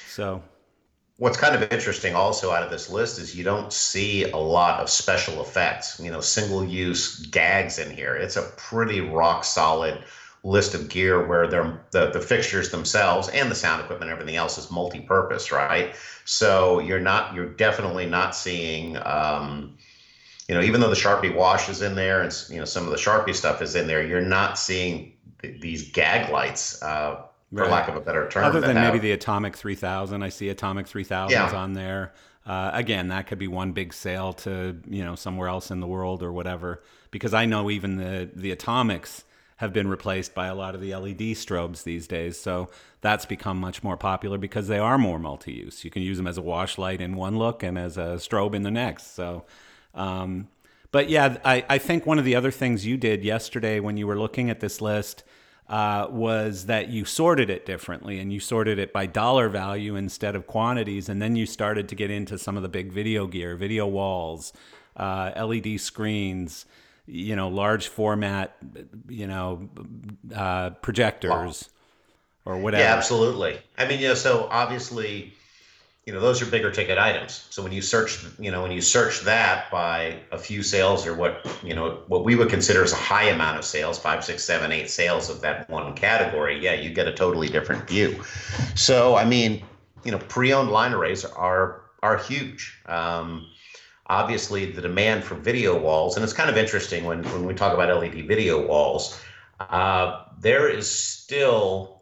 So 0.08 0.42
What's 1.18 1.38
kind 1.38 1.54
of 1.54 1.72
interesting 1.72 2.14
also 2.14 2.50
out 2.50 2.62
of 2.62 2.70
this 2.70 2.90
list 2.90 3.18
is 3.18 3.34
you 3.34 3.42
don't 3.42 3.72
see 3.72 4.30
a 4.30 4.36
lot 4.36 4.80
of 4.80 4.90
special 4.90 5.40
effects, 5.40 5.98
you 5.98 6.10
know, 6.10 6.20
single 6.20 6.62
use 6.62 7.24
gags 7.24 7.78
in 7.78 7.90
here. 7.90 8.14
It's 8.14 8.36
a 8.36 8.52
pretty 8.58 9.00
rock 9.00 9.42
solid 9.42 10.04
list 10.46 10.74
of 10.74 10.88
gear 10.88 11.26
where 11.26 11.48
they're, 11.48 11.80
the, 11.90 12.10
the 12.10 12.20
fixtures 12.20 12.70
themselves 12.70 13.28
and 13.30 13.50
the 13.50 13.54
sound 13.54 13.82
equipment 13.82 14.10
and 14.10 14.16
everything 14.16 14.36
else 14.36 14.56
is 14.58 14.70
multi-purpose, 14.70 15.50
right? 15.50 15.96
So 16.24 16.78
you're 16.78 17.00
not, 17.00 17.34
you're 17.34 17.48
definitely 17.48 18.06
not 18.06 18.36
seeing, 18.36 18.96
um, 18.98 19.76
you 20.48 20.54
know, 20.54 20.60
even 20.62 20.80
though 20.80 20.88
the 20.88 20.94
Sharpy 20.94 21.34
wash 21.34 21.68
is 21.68 21.82
in 21.82 21.96
there 21.96 22.22
and, 22.22 22.32
you 22.48 22.58
know, 22.58 22.64
some 22.64 22.84
of 22.84 22.90
the 22.90 22.96
Sharpy 22.96 23.34
stuff 23.34 23.60
is 23.60 23.74
in 23.74 23.88
there, 23.88 24.06
you're 24.06 24.20
not 24.20 24.56
seeing 24.56 25.14
th- 25.42 25.60
these 25.60 25.90
gag 25.90 26.30
lights, 26.30 26.80
uh, 26.80 27.22
for 27.52 27.62
right. 27.62 27.70
lack 27.70 27.88
of 27.88 27.96
a 27.96 28.00
better 28.00 28.28
term. 28.28 28.44
Other 28.44 28.60
than 28.60 28.76
maybe 28.76 28.98
the 29.00 29.12
Atomic 29.12 29.56
3000, 29.56 30.22
I 30.22 30.28
see 30.28 30.48
Atomic 30.48 30.86
3000s 30.86 31.30
yeah. 31.30 31.50
on 31.52 31.72
there. 31.72 32.12
Uh, 32.44 32.70
again, 32.72 33.08
that 33.08 33.26
could 33.26 33.38
be 33.38 33.48
one 33.48 33.72
big 33.72 33.92
sale 33.92 34.32
to 34.32 34.76
you 34.88 35.04
know 35.04 35.16
somewhere 35.16 35.48
else 35.48 35.72
in 35.72 35.80
the 35.80 35.86
world 35.86 36.22
or 36.22 36.32
whatever. 36.32 36.82
Because 37.10 37.34
I 37.34 37.46
know 37.46 37.70
even 37.70 37.96
the 37.96 38.30
the 38.32 38.52
Atomics 38.52 39.24
have 39.56 39.72
been 39.72 39.88
replaced 39.88 40.34
by 40.34 40.46
a 40.46 40.54
lot 40.54 40.74
of 40.74 40.80
the 40.80 40.94
LED 40.94 41.34
strobes 41.34 41.82
these 41.82 42.06
days. 42.06 42.38
So 42.38 42.68
that's 43.00 43.24
become 43.24 43.58
much 43.58 43.82
more 43.82 43.96
popular 43.96 44.38
because 44.38 44.68
they 44.68 44.78
are 44.78 44.98
more 44.98 45.18
multi-use. 45.18 45.84
You 45.84 45.90
can 45.90 46.02
use 46.02 46.18
them 46.18 46.26
as 46.26 46.36
a 46.36 46.42
wash 46.42 46.76
light 46.78 47.00
in 47.00 47.16
one 47.16 47.38
look 47.38 47.62
and 47.62 47.78
as 47.78 47.96
a 47.96 48.16
strobe 48.16 48.54
in 48.54 48.62
the 48.62 48.70
next. 48.70 49.14
So, 49.14 49.44
um, 49.94 50.48
but 50.92 51.08
yeah, 51.08 51.38
I, 51.44 51.64
I 51.68 51.78
think 51.78 52.04
one 52.04 52.18
of 52.18 52.24
the 52.24 52.34
other 52.34 52.50
things 52.50 52.84
you 52.84 52.96
did 52.96 53.24
yesterday 53.24 53.80
when 53.80 53.96
you 53.96 54.06
were 54.06 54.18
looking 54.18 54.50
at 54.50 54.60
this 54.60 54.80
list 54.80 55.24
uh, 55.68 56.06
was 56.10 56.66
that 56.66 56.88
you 56.88 57.04
sorted 57.04 57.50
it 57.50 57.66
differently 57.66 58.20
and 58.20 58.32
you 58.32 58.38
sorted 58.38 58.78
it 58.78 58.92
by 58.92 59.06
dollar 59.06 59.48
value 59.48 59.96
instead 59.96 60.36
of 60.36 60.46
quantities. 60.46 61.08
And 61.08 61.20
then 61.20 61.34
you 61.34 61.46
started 61.46 61.88
to 61.88 61.94
get 61.94 62.10
into 62.10 62.38
some 62.38 62.56
of 62.56 62.62
the 62.62 62.68
big 62.68 62.92
video 62.92 63.26
gear, 63.26 63.56
video 63.56 63.86
walls, 63.86 64.52
uh, 64.96 65.32
LED 65.36 65.80
screens, 65.80 66.66
you 67.06 67.36
know, 67.36 67.48
large 67.48 67.88
format, 67.88 68.56
you 69.08 69.26
know, 69.26 69.68
uh, 70.34 70.70
projectors 70.70 71.70
wow. 72.44 72.54
or 72.54 72.58
whatever. 72.58 72.82
Yeah, 72.82 72.94
absolutely. 72.94 73.58
I 73.78 73.86
mean, 73.86 74.00
you 74.00 74.08
know, 74.08 74.14
so 74.14 74.48
obviously 74.50 75.32
you 76.06 76.12
know 76.12 76.20
those 76.20 76.40
are 76.40 76.46
bigger 76.46 76.70
ticket 76.70 76.98
items 76.98 77.46
so 77.50 77.62
when 77.62 77.72
you 77.72 77.82
search 77.82 78.24
you 78.38 78.50
know 78.50 78.62
when 78.62 78.70
you 78.70 78.80
search 78.80 79.22
that 79.22 79.68
by 79.72 80.16
a 80.30 80.38
few 80.38 80.62
sales 80.62 81.04
or 81.04 81.14
what 81.14 81.44
you 81.64 81.74
know 81.74 81.98
what 82.06 82.24
we 82.24 82.36
would 82.36 82.48
consider 82.48 82.84
as 82.84 82.92
a 82.92 82.96
high 82.96 83.24
amount 83.24 83.58
of 83.58 83.64
sales 83.64 83.98
five 83.98 84.24
six 84.24 84.44
seven 84.44 84.70
eight 84.70 84.88
sales 84.88 85.28
of 85.28 85.40
that 85.40 85.68
one 85.68 85.92
category 85.94 86.62
yeah 86.62 86.74
you 86.74 86.90
get 86.90 87.08
a 87.08 87.12
totally 87.12 87.48
different 87.48 87.88
view 87.88 88.22
so 88.76 89.16
i 89.16 89.24
mean 89.24 89.64
you 90.04 90.12
know 90.12 90.18
pre-owned 90.28 90.70
line 90.70 90.92
arrays 90.92 91.24
are 91.24 91.82
are 92.02 92.18
huge 92.18 92.78
um, 92.86 93.44
obviously 94.08 94.70
the 94.70 94.80
demand 94.80 95.24
for 95.24 95.34
video 95.34 95.78
walls 95.78 96.16
and 96.16 96.24
it's 96.24 96.32
kind 96.32 96.48
of 96.48 96.56
interesting 96.56 97.04
when 97.04 97.22
when 97.24 97.44
we 97.44 97.54
talk 97.54 97.74
about 97.74 97.88
led 98.00 98.14
video 98.26 98.66
walls 98.66 99.20
uh, 99.60 100.24
there 100.38 100.68
is 100.68 100.90
still 100.90 101.96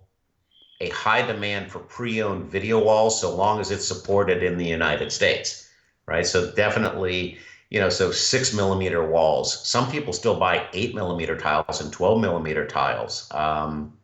a 0.81 0.89
high 0.91 1.23
demand 1.23 1.71
for 1.71 1.79
pre-owned 1.79 2.51
video 2.51 2.83
walls 2.83 3.21
so 3.21 3.35
long 3.35 3.61
as 3.61 3.71
it's 3.71 3.87
supported 3.87 4.43
in 4.43 4.59
the 4.59 4.67
United 4.67 5.13
States, 5.13 5.69
right? 6.07 6.27
So 6.27 6.51
definitely, 6.53 7.39
you 7.71 7.81
know, 7.81 7.89
so 7.89 8.11
six 8.11 8.53
millimeter 8.53 9.05
walls. 9.05 9.67
Some 9.67 9.91
people 9.91 10.13
still 10.13 10.39
buy 10.39 10.67
eight 10.73 10.95
millimeter 10.95 11.37
tiles 11.37 11.81
and 11.81 11.93
12 11.93 12.21
millimeter 12.21 12.67
tiles, 12.67 13.29
um, 13.33 13.97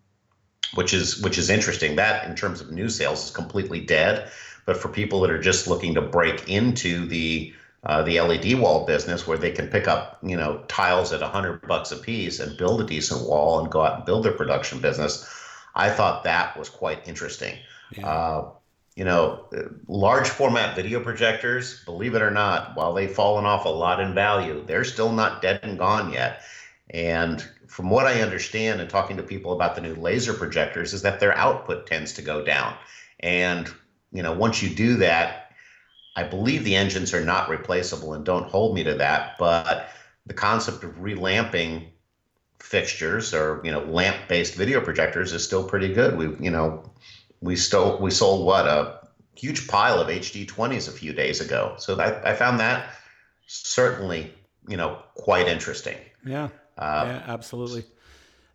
which 0.75 0.95
is 0.95 1.21
which 1.23 1.39
is 1.39 1.51
interesting. 1.51 1.97
That 1.97 2.29
in 2.29 2.37
terms 2.37 2.61
of 2.61 2.71
new 2.71 2.89
sales 2.89 3.25
is 3.25 3.31
completely 3.31 3.81
dead. 3.81 4.31
But 4.67 4.77
for 4.77 4.89
people 4.89 5.21
that 5.21 5.31
are 5.31 5.41
just 5.41 5.67
looking 5.67 5.95
to 5.95 6.01
break 6.01 6.49
into 6.49 7.07
the 7.07 7.53
uh, 7.85 8.03
the 8.03 8.21
LED 8.21 8.59
wall 8.59 8.87
business, 8.87 9.27
where 9.27 9.39
they 9.39 9.51
can 9.51 9.69
pick 9.69 9.89
up 9.89 10.19
you 10.23 10.37
know 10.37 10.65
tiles 10.69 11.13
at 11.13 11.23
a 11.23 11.29
hundred 11.29 11.67
bucks 11.67 11.93
a 11.93 11.97
piece 11.97 12.41
and 12.41 12.57
build 12.57 12.81
a 12.81 12.85
decent 12.85 13.29
wall 13.29 13.61
and 13.61 13.71
go 13.71 13.83
out 13.83 13.97
and 13.97 14.05
build 14.05 14.25
their 14.25 14.33
production 14.33 14.81
business 14.81 15.27
I 15.75 15.91
thought 15.91 16.25
that 16.25 16.57
was 16.57 16.69
quite 16.69 17.07
interesting. 17.07 17.57
Yeah. 17.97 18.07
Uh, 18.07 18.51
you 18.97 19.05
know, 19.05 19.47
large 19.87 20.29
format 20.29 20.77
video 20.77 21.01
projectors, 21.01 21.83
believe 21.85 22.15
it 22.15 22.23
or 22.23 22.31
not, 22.31 22.77
while 22.77 22.93
they've 22.93 23.11
fallen 23.11 23.47
off 23.47 23.65
a 23.65 23.69
lot 23.69 24.01
in 24.01 24.15
value, 24.15 24.63
they're 24.67 24.85
still 24.85 25.13
not 25.13 25.41
dead 25.41 25.61
and 25.63 25.79
gone 25.79 26.13
yet. 26.13 26.43
And 26.91 27.41
from 27.67 27.89
what 27.89 28.07
I 28.07 28.21
understand 28.21 28.81
and 28.81 28.91
talking 28.91 29.17
to 29.17 29.23
people 29.23 29.53
about 29.53 29.75
the 29.75 29.81
new 29.81 29.95
laser 29.95 30.35
projectors, 30.35 30.93
is 30.93 31.03
that 31.03 31.21
their 31.21 31.37
output 31.37 31.87
tends 31.87 32.13
to 32.15 32.23
go 32.23 32.45
down. 32.45 32.75
And, 33.21 33.73
you 34.13 34.23
know, 34.23 34.33
once 34.33 34.61
you 34.61 34.69
do 34.69 34.97
that, 34.97 35.40
I 36.21 36.25
believe 36.25 36.65
the 36.65 36.77
engines 36.77 37.15
are 37.15 37.25
not 37.25 37.49
replaceable 37.49 38.13
and 38.13 38.25
don't 38.27 38.45
hold 38.45 38.75
me 38.75 38.85
to 38.85 38.95
that. 38.95 39.39
But 39.39 39.89
the 40.27 40.35
concept 40.35 40.85
of 40.85 41.01
relamping 41.01 41.87
fixtures 42.59 43.33
or 43.33 43.63
you 43.65 43.71
know 43.71 43.81
lamp 43.85 44.29
based 44.29 44.55
video 44.55 44.83
projectors 44.83 45.33
is 45.33 45.43
still 45.43 45.67
pretty 45.67 45.95
good. 45.95 46.19
We 46.19 46.45
you 46.45 46.51
know 46.51 46.93
we 47.41 47.57
stole 47.57 47.99
we 47.99 48.11
sold 48.11 48.47
what 48.47 48.67
a 48.67 49.01
huge 49.35 49.67
pile 49.67 49.99
of 49.99 50.09
HD 50.09 50.47
20s 50.47 50.89
a 50.89 50.93
few 50.93 51.15
days 51.15 51.41
ago. 51.41 51.75
So 51.79 51.99
I, 51.99 52.33
I 52.33 52.35
found 52.35 52.61
that 52.61 52.91
certainly 53.47 54.35
you 54.69 54.77
know 54.77 54.99
quite 55.15 55.49
interesting. 55.49 55.97
Yeah, 56.27 56.49
uh, 56.77 57.05
yeah, 57.07 57.23
absolutely. 57.27 57.87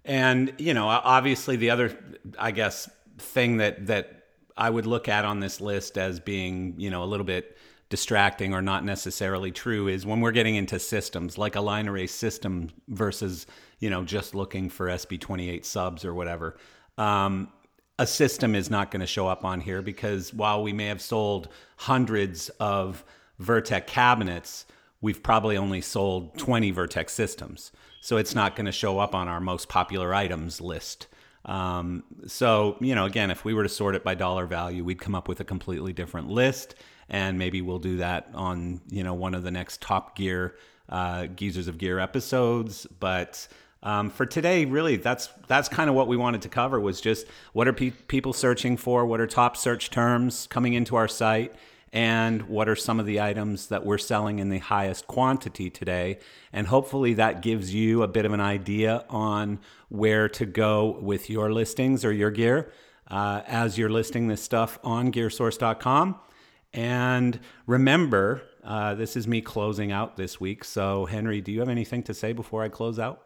And 0.06 0.54
you 0.60 0.75
know, 0.75 0.88
obviously, 0.88 1.56
the 1.56 1.71
other, 1.71 1.97
I 2.38 2.51
guess, 2.51 2.88
thing 3.17 3.58
that 3.58 3.88
that 3.88 4.14
I 4.58 4.70
would 4.70 4.86
look 4.86 5.10
at 5.10 5.26
on 5.26 5.39
this 5.39 5.60
list 5.60 5.98
as 5.98 6.20
being, 6.20 6.76
you 6.78 6.89
know, 6.89 7.04
a 7.04 7.06
little 7.06 7.26
bit 7.26 7.58
distracting 7.89 8.54
or 8.54 8.62
not 8.62 8.84
necessarily 8.84 9.52
true 9.52 9.88
is 9.88 10.06
when 10.06 10.20
we're 10.20 10.32
getting 10.32 10.56
into 10.56 10.80
systems 10.80 11.38
like 11.38 11.56
a 11.56 11.62
line 11.62 11.88
array 11.88 12.08
system 12.08 12.70
versus 12.88 13.46
you 13.80 13.89
know 13.89 14.04
just 14.04 14.34
looking 14.34 14.70
for 14.70 14.88
SB28 14.88 15.63
subs 15.65 16.04
or 16.04 16.13
whatever. 16.13 16.58
Um, 16.98 17.50
a 17.98 18.08
system 18.08 18.56
is 18.56 18.70
not 18.70 18.91
going 18.91 19.02
to 19.02 19.08
show 19.08 19.28
up 19.28 19.46
on 19.46 19.62
here 19.62 19.82
because 19.82 20.34
while 20.34 20.62
we 20.63 20.74
may 20.74 20.88
have 20.88 21.02
sold 21.02 21.48
hundreds 21.78 22.50
of 22.60 23.06
Vertec 23.41 23.88
cabinets, 23.88 24.65
we've 25.00 25.24
probably 25.24 25.56
only 25.56 25.80
sold 25.82 26.38
20 26.38 26.74
Vertec 26.74 27.10
systems. 27.10 27.72
So 28.02 28.18
it's 28.18 28.36
not 28.36 28.56
going 28.56 28.65
to 28.65 28.72
show 28.72 29.00
up 29.00 29.15
on 29.15 29.28
our 29.30 29.39
most 29.39 29.70
popular 29.70 30.13
items 30.13 30.60
list. 30.60 31.08
Um, 31.45 32.03
so, 32.27 32.75
you 32.81 32.95
know, 32.95 33.05
again, 33.05 33.31
if 33.31 33.45
we 33.45 33.53
were 33.53 33.63
to 33.63 33.69
sort 33.69 33.95
it 33.95 34.03
by 34.03 34.15
dollar 34.15 34.45
value, 34.45 34.84
we'd 34.84 34.99
come 34.99 35.15
up 35.15 35.27
with 35.27 35.39
a 35.39 35.45
completely 35.45 35.93
different 35.93 36.29
list 36.29 36.75
and 37.10 37.38
maybe 37.38 37.62
we'll 37.62 37.79
do 37.79 37.97
that 37.97 38.29
on 38.34 38.81
you 38.89 39.03
know 39.03 39.13
one 39.13 39.34
of 39.34 39.43
the 39.43 39.51
next 39.51 39.81
Top 39.81 40.15
Gear 40.15 40.55
uh, 40.89 41.27
Geezers 41.27 41.67
of 41.67 41.77
Gear 41.77 41.99
episodes. 41.99 42.86
But 42.99 43.47
um, 43.84 44.10
for 44.10 44.25
today, 44.25 44.65
really, 44.65 44.95
that's 44.97 45.29
that's 45.47 45.69
kind 45.69 45.89
of 45.89 45.95
what 45.95 46.08
we 46.08 46.17
wanted 46.17 46.41
to 46.43 46.49
cover 46.49 46.79
was 46.79 47.01
just 47.01 47.27
what 47.53 47.67
are 47.67 47.73
pe- 47.73 47.91
people 47.91 48.34
searching 48.34 48.77
for, 48.77 49.05
what 49.05 49.19
are 49.19 49.27
top 49.27 49.55
search 49.58 49.89
terms 49.91 50.47
coming 50.47 50.73
into 50.73 50.95
our 50.95 51.08
site, 51.08 51.53
and 51.95 52.41
what 52.49 52.67
are 52.67 52.75
some 52.75 52.99
of 52.99 53.05
the 53.05 53.21
items 53.21 53.67
that 53.67 53.86
we're 53.86 53.97
selling 53.97 54.39
in 54.39 54.49
the 54.49 54.60
highest 54.60 55.08
quantity 55.08 55.69
today. 55.69 56.19
And 56.51 56.67
hopefully 56.67 57.13
that 57.13 57.41
gives 57.41 57.73
you 57.73 58.03
a 58.03 58.08
bit 58.08 58.25
of 58.25 58.34
an 58.34 58.41
idea 58.41 59.05
on 59.10 59.60
where 59.88 60.27
to 60.27 60.45
go 60.45 60.99
with 61.01 61.29
your 61.29 61.53
listings 61.53 62.03
or 62.03 62.12
your 62.12 62.31
gear 62.31 62.69
uh, 63.10 63.43
as 63.47 63.77
you're 63.77 63.89
listing 63.89 64.27
this 64.27 64.43
stuff 64.43 64.77
on 64.84 65.10
gearsource.com. 65.10 66.19
And 66.73 67.39
remember, 67.65 68.41
uh, 68.65 68.95
this 68.95 69.15
is 69.15 69.25
me 69.25 69.39
closing 69.39 69.93
out 69.93 70.17
this 70.17 70.38
week. 70.38 70.65
So, 70.65 71.05
Henry, 71.05 71.39
do 71.39 71.53
you 71.53 71.62
have 71.62 71.69
anything 71.69 72.03
to 72.03 72.13
say 72.13 72.34
before 72.34 72.62
I 72.62 72.67
close 72.67 72.99
out? 72.99 73.25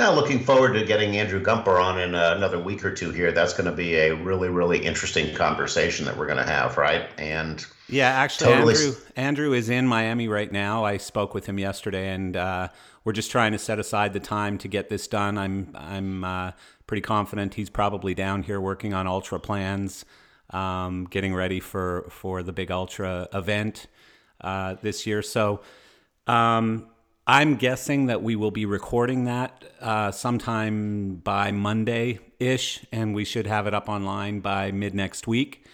Now, 0.00 0.14
looking 0.14 0.42
forward 0.42 0.72
to 0.72 0.84
getting 0.86 1.18
Andrew 1.18 1.42
Gumper 1.42 1.78
on 1.78 2.00
in 2.00 2.14
uh, 2.14 2.32
another 2.34 2.58
week 2.58 2.86
or 2.86 2.90
two 2.90 3.10
here. 3.10 3.32
That's 3.32 3.52
going 3.52 3.66
to 3.66 3.76
be 3.76 3.96
a 3.96 4.14
really, 4.14 4.48
really 4.48 4.78
interesting 4.78 5.34
conversation 5.34 6.06
that 6.06 6.16
we're 6.16 6.24
going 6.24 6.38
to 6.38 6.50
have, 6.50 6.78
right? 6.78 7.10
And 7.18 7.62
yeah, 7.86 8.08
actually, 8.08 8.50
totally... 8.50 8.74
Andrew 8.76 8.94
Andrew 9.16 9.52
is 9.52 9.68
in 9.68 9.86
Miami 9.86 10.26
right 10.26 10.50
now. 10.50 10.86
I 10.86 10.96
spoke 10.96 11.34
with 11.34 11.44
him 11.44 11.58
yesterday, 11.58 12.14
and 12.14 12.34
uh, 12.34 12.68
we're 13.04 13.12
just 13.12 13.30
trying 13.30 13.52
to 13.52 13.58
set 13.58 13.78
aside 13.78 14.14
the 14.14 14.20
time 14.20 14.56
to 14.56 14.68
get 14.68 14.88
this 14.88 15.06
done. 15.06 15.36
I'm 15.36 15.70
I'm 15.74 16.24
uh, 16.24 16.52
pretty 16.86 17.02
confident 17.02 17.52
he's 17.52 17.68
probably 17.68 18.14
down 18.14 18.44
here 18.44 18.58
working 18.58 18.94
on 18.94 19.06
ultra 19.06 19.38
plans 19.38 20.06
um, 20.48 21.08
getting 21.10 21.34
ready 21.34 21.60
for 21.60 22.06
for 22.08 22.42
the 22.42 22.54
big 22.54 22.70
ultra 22.70 23.28
event 23.34 23.86
uh, 24.40 24.76
this 24.80 25.06
year. 25.06 25.20
So 25.20 25.60
um, 26.26 26.86
I'm 27.32 27.54
guessing 27.54 28.06
that 28.06 28.24
we 28.24 28.34
will 28.34 28.50
be 28.50 28.66
recording 28.66 29.26
that 29.26 29.62
uh, 29.80 30.10
sometime 30.10 31.14
by 31.22 31.52
Monday 31.52 32.18
ish, 32.40 32.84
and 32.90 33.14
we 33.14 33.24
should 33.24 33.46
have 33.46 33.68
it 33.68 33.72
up 33.72 33.88
online 33.88 34.40
by 34.40 34.72
mid 34.72 34.96
next 34.96 35.28
week. 35.28 35.64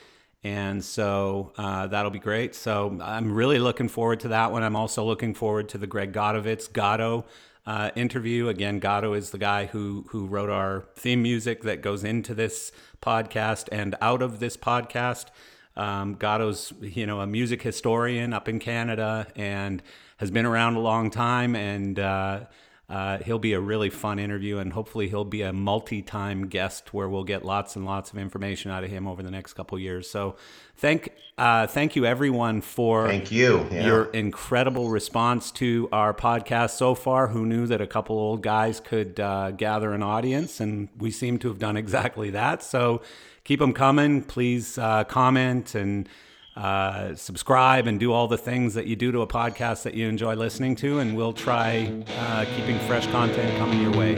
And 0.45 0.85
so 0.85 1.55
uh, 1.57 1.87
that'll 1.87 2.11
be 2.11 2.19
great. 2.19 2.55
So 2.55 2.99
I'm 3.01 3.33
really 3.33 3.59
looking 3.59 3.88
forward 3.88 4.21
to 4.21 4.29
that 4.29 4.53
one. 4.53 4.64
I'm 4.64 4.77
also 4.77 5.03
looking 5.03 5.33
forward 5.33 5.71
to 5.71 5.79
the 5.79 5.87
Greg 5.87 6.12
Godovitz 6.12 6.69
Goddo 6.69 7.25
uh, 7.64 7.90
interview. 7.97 8.49
Again, 8.49 8.79
Goddo 8.79 9.16
is 9.16 9.31
the 9.31 9.38
guy 9.38 9.64
who 9.64 10.05
who 10.11 10.27
wrote 10.27 10.51
our 10.51 10.85
theme 10.95 11.23
music 11.23 11.62
that 11.62 11.81
goes 11.81 12.05
into 12.05 12.35
this 12.35 12.71
podcast 13.01 13.71
and 13.73 13.95
out 14.03 14.21
of 14.21 14.40
this 14.40 14.59
podcast. 14.59 15.29
Um, 15.75 16.16
Goddo's 16.16 16.75
you 16.83 17.07
know 17.07 17.23
a 17.23 17.27
music 17.27 17.62
historian 17.62 18.35
up 18.35 18.47
in 18.47 18.59
Canada 18.59 19.29
and 19.35 19.83
has 20.18 20.31
been 20.31 20.46
around 20.46 20.76
a 20.76 20.81
long 20.81 21.11
time 21.11 21.55
and. 21.57 21.98
Uh, 21.98 22.40
uh, 22.88 23.18
he'll 23.18 23.40
be 23.40 23.52
a 23.52 23.61
really 23.61 23.90
fun 23.90 24.20
interview, 24.20 24.59
and 24.59 24.72
hopefully, 24.72 25.09
he'll 25.09 25.24
be 25.24 25.42
a 25.42 25.52
multi 25.52 26.02
time 26.02 26.46
guest 26.46 26.94
where 26.94 27.09
we'll 27.09 27.24
get 27.24 27.44
lots 27.44 27.74
and 27.74 27.85
lots 27.85 28.12
of 28.12 28.18
information 28.18 28.70
out 28.70 28.85
of 28.85 28.90
him 28.90 29.09
over 29.09 29.24
the 29.24 29.31
next 29.31 29.55
couple 29.55 29.76
years. 29.76 30.09
So, 30.09 30.37
thank, 30.76 31.09
uh, 31.37 31.66
thank 31.66 31.96
you 31.96 32.07
everyone 32.07 32.61
for 32.61 33.09
thank 33.09 33.33
you. 33.33 33.66
Yeah. 33.72 33.87
your 33.87 34.05
incredible 34.12 34.88
response 34.88 35.50
to 35.52 35.88
our 35.90 36.14
podcast 36.14 36.76
so 36.76 36.94
far. 36.94 37.26
Who 37.26 37.44
knew 37.44 37.66
that 37.66 37.81
a 37.81 37.88
couple 37.88 38.18
old 38.18 38.42
guys 38.42 38.79
could 38.79 39.18
uh, 39.18 39.50
gather 39.50 39.92
an 39.92 40.05
audience, 40.05 40.61
and 40.61 40.88
we 40.96 41.11
seem 41.11 41.38
to 41.40 41.48
have 41.48 41.59
done 41.59 41.76
exactly 41.76 42.31
that. 42.31 42.62
So, 42.62 43.02
keep 43.42 43.59
them 43.59 43.72
coming. 43.72 44.22
Please 44.22 44.79
uh, 44.79 45.02
comment 45.02 45.74
and 45.74 46.09
uh, 46.57 47.14
subscribe 47.14 47.87
and 47.87 48.01
do 48.01 48.12
all 48.12 48.27
the 48.29 48.38
things 48.38 48.75
that 48.75 48.87
you 48.87 48.97
do 48.97 49.12
to 49.12 49.21
a 49.21 49.27
podcast 49.27 49.83
that 49.83 49.95
you 49.95 50.09
enjoy 50.09 50.35
listening 50.35 50.75
to, 50.77 51.01
and 51.01 51.16
we'll 51.16 51.33
try 51.33 51.92
uh, 52.19 52.45
keeping 52.57 52.79
fresh 52.81 53.07
content 53.09 53.57
coming 53.59 53.83
your 53.83 53.92
way. 53.92 54.16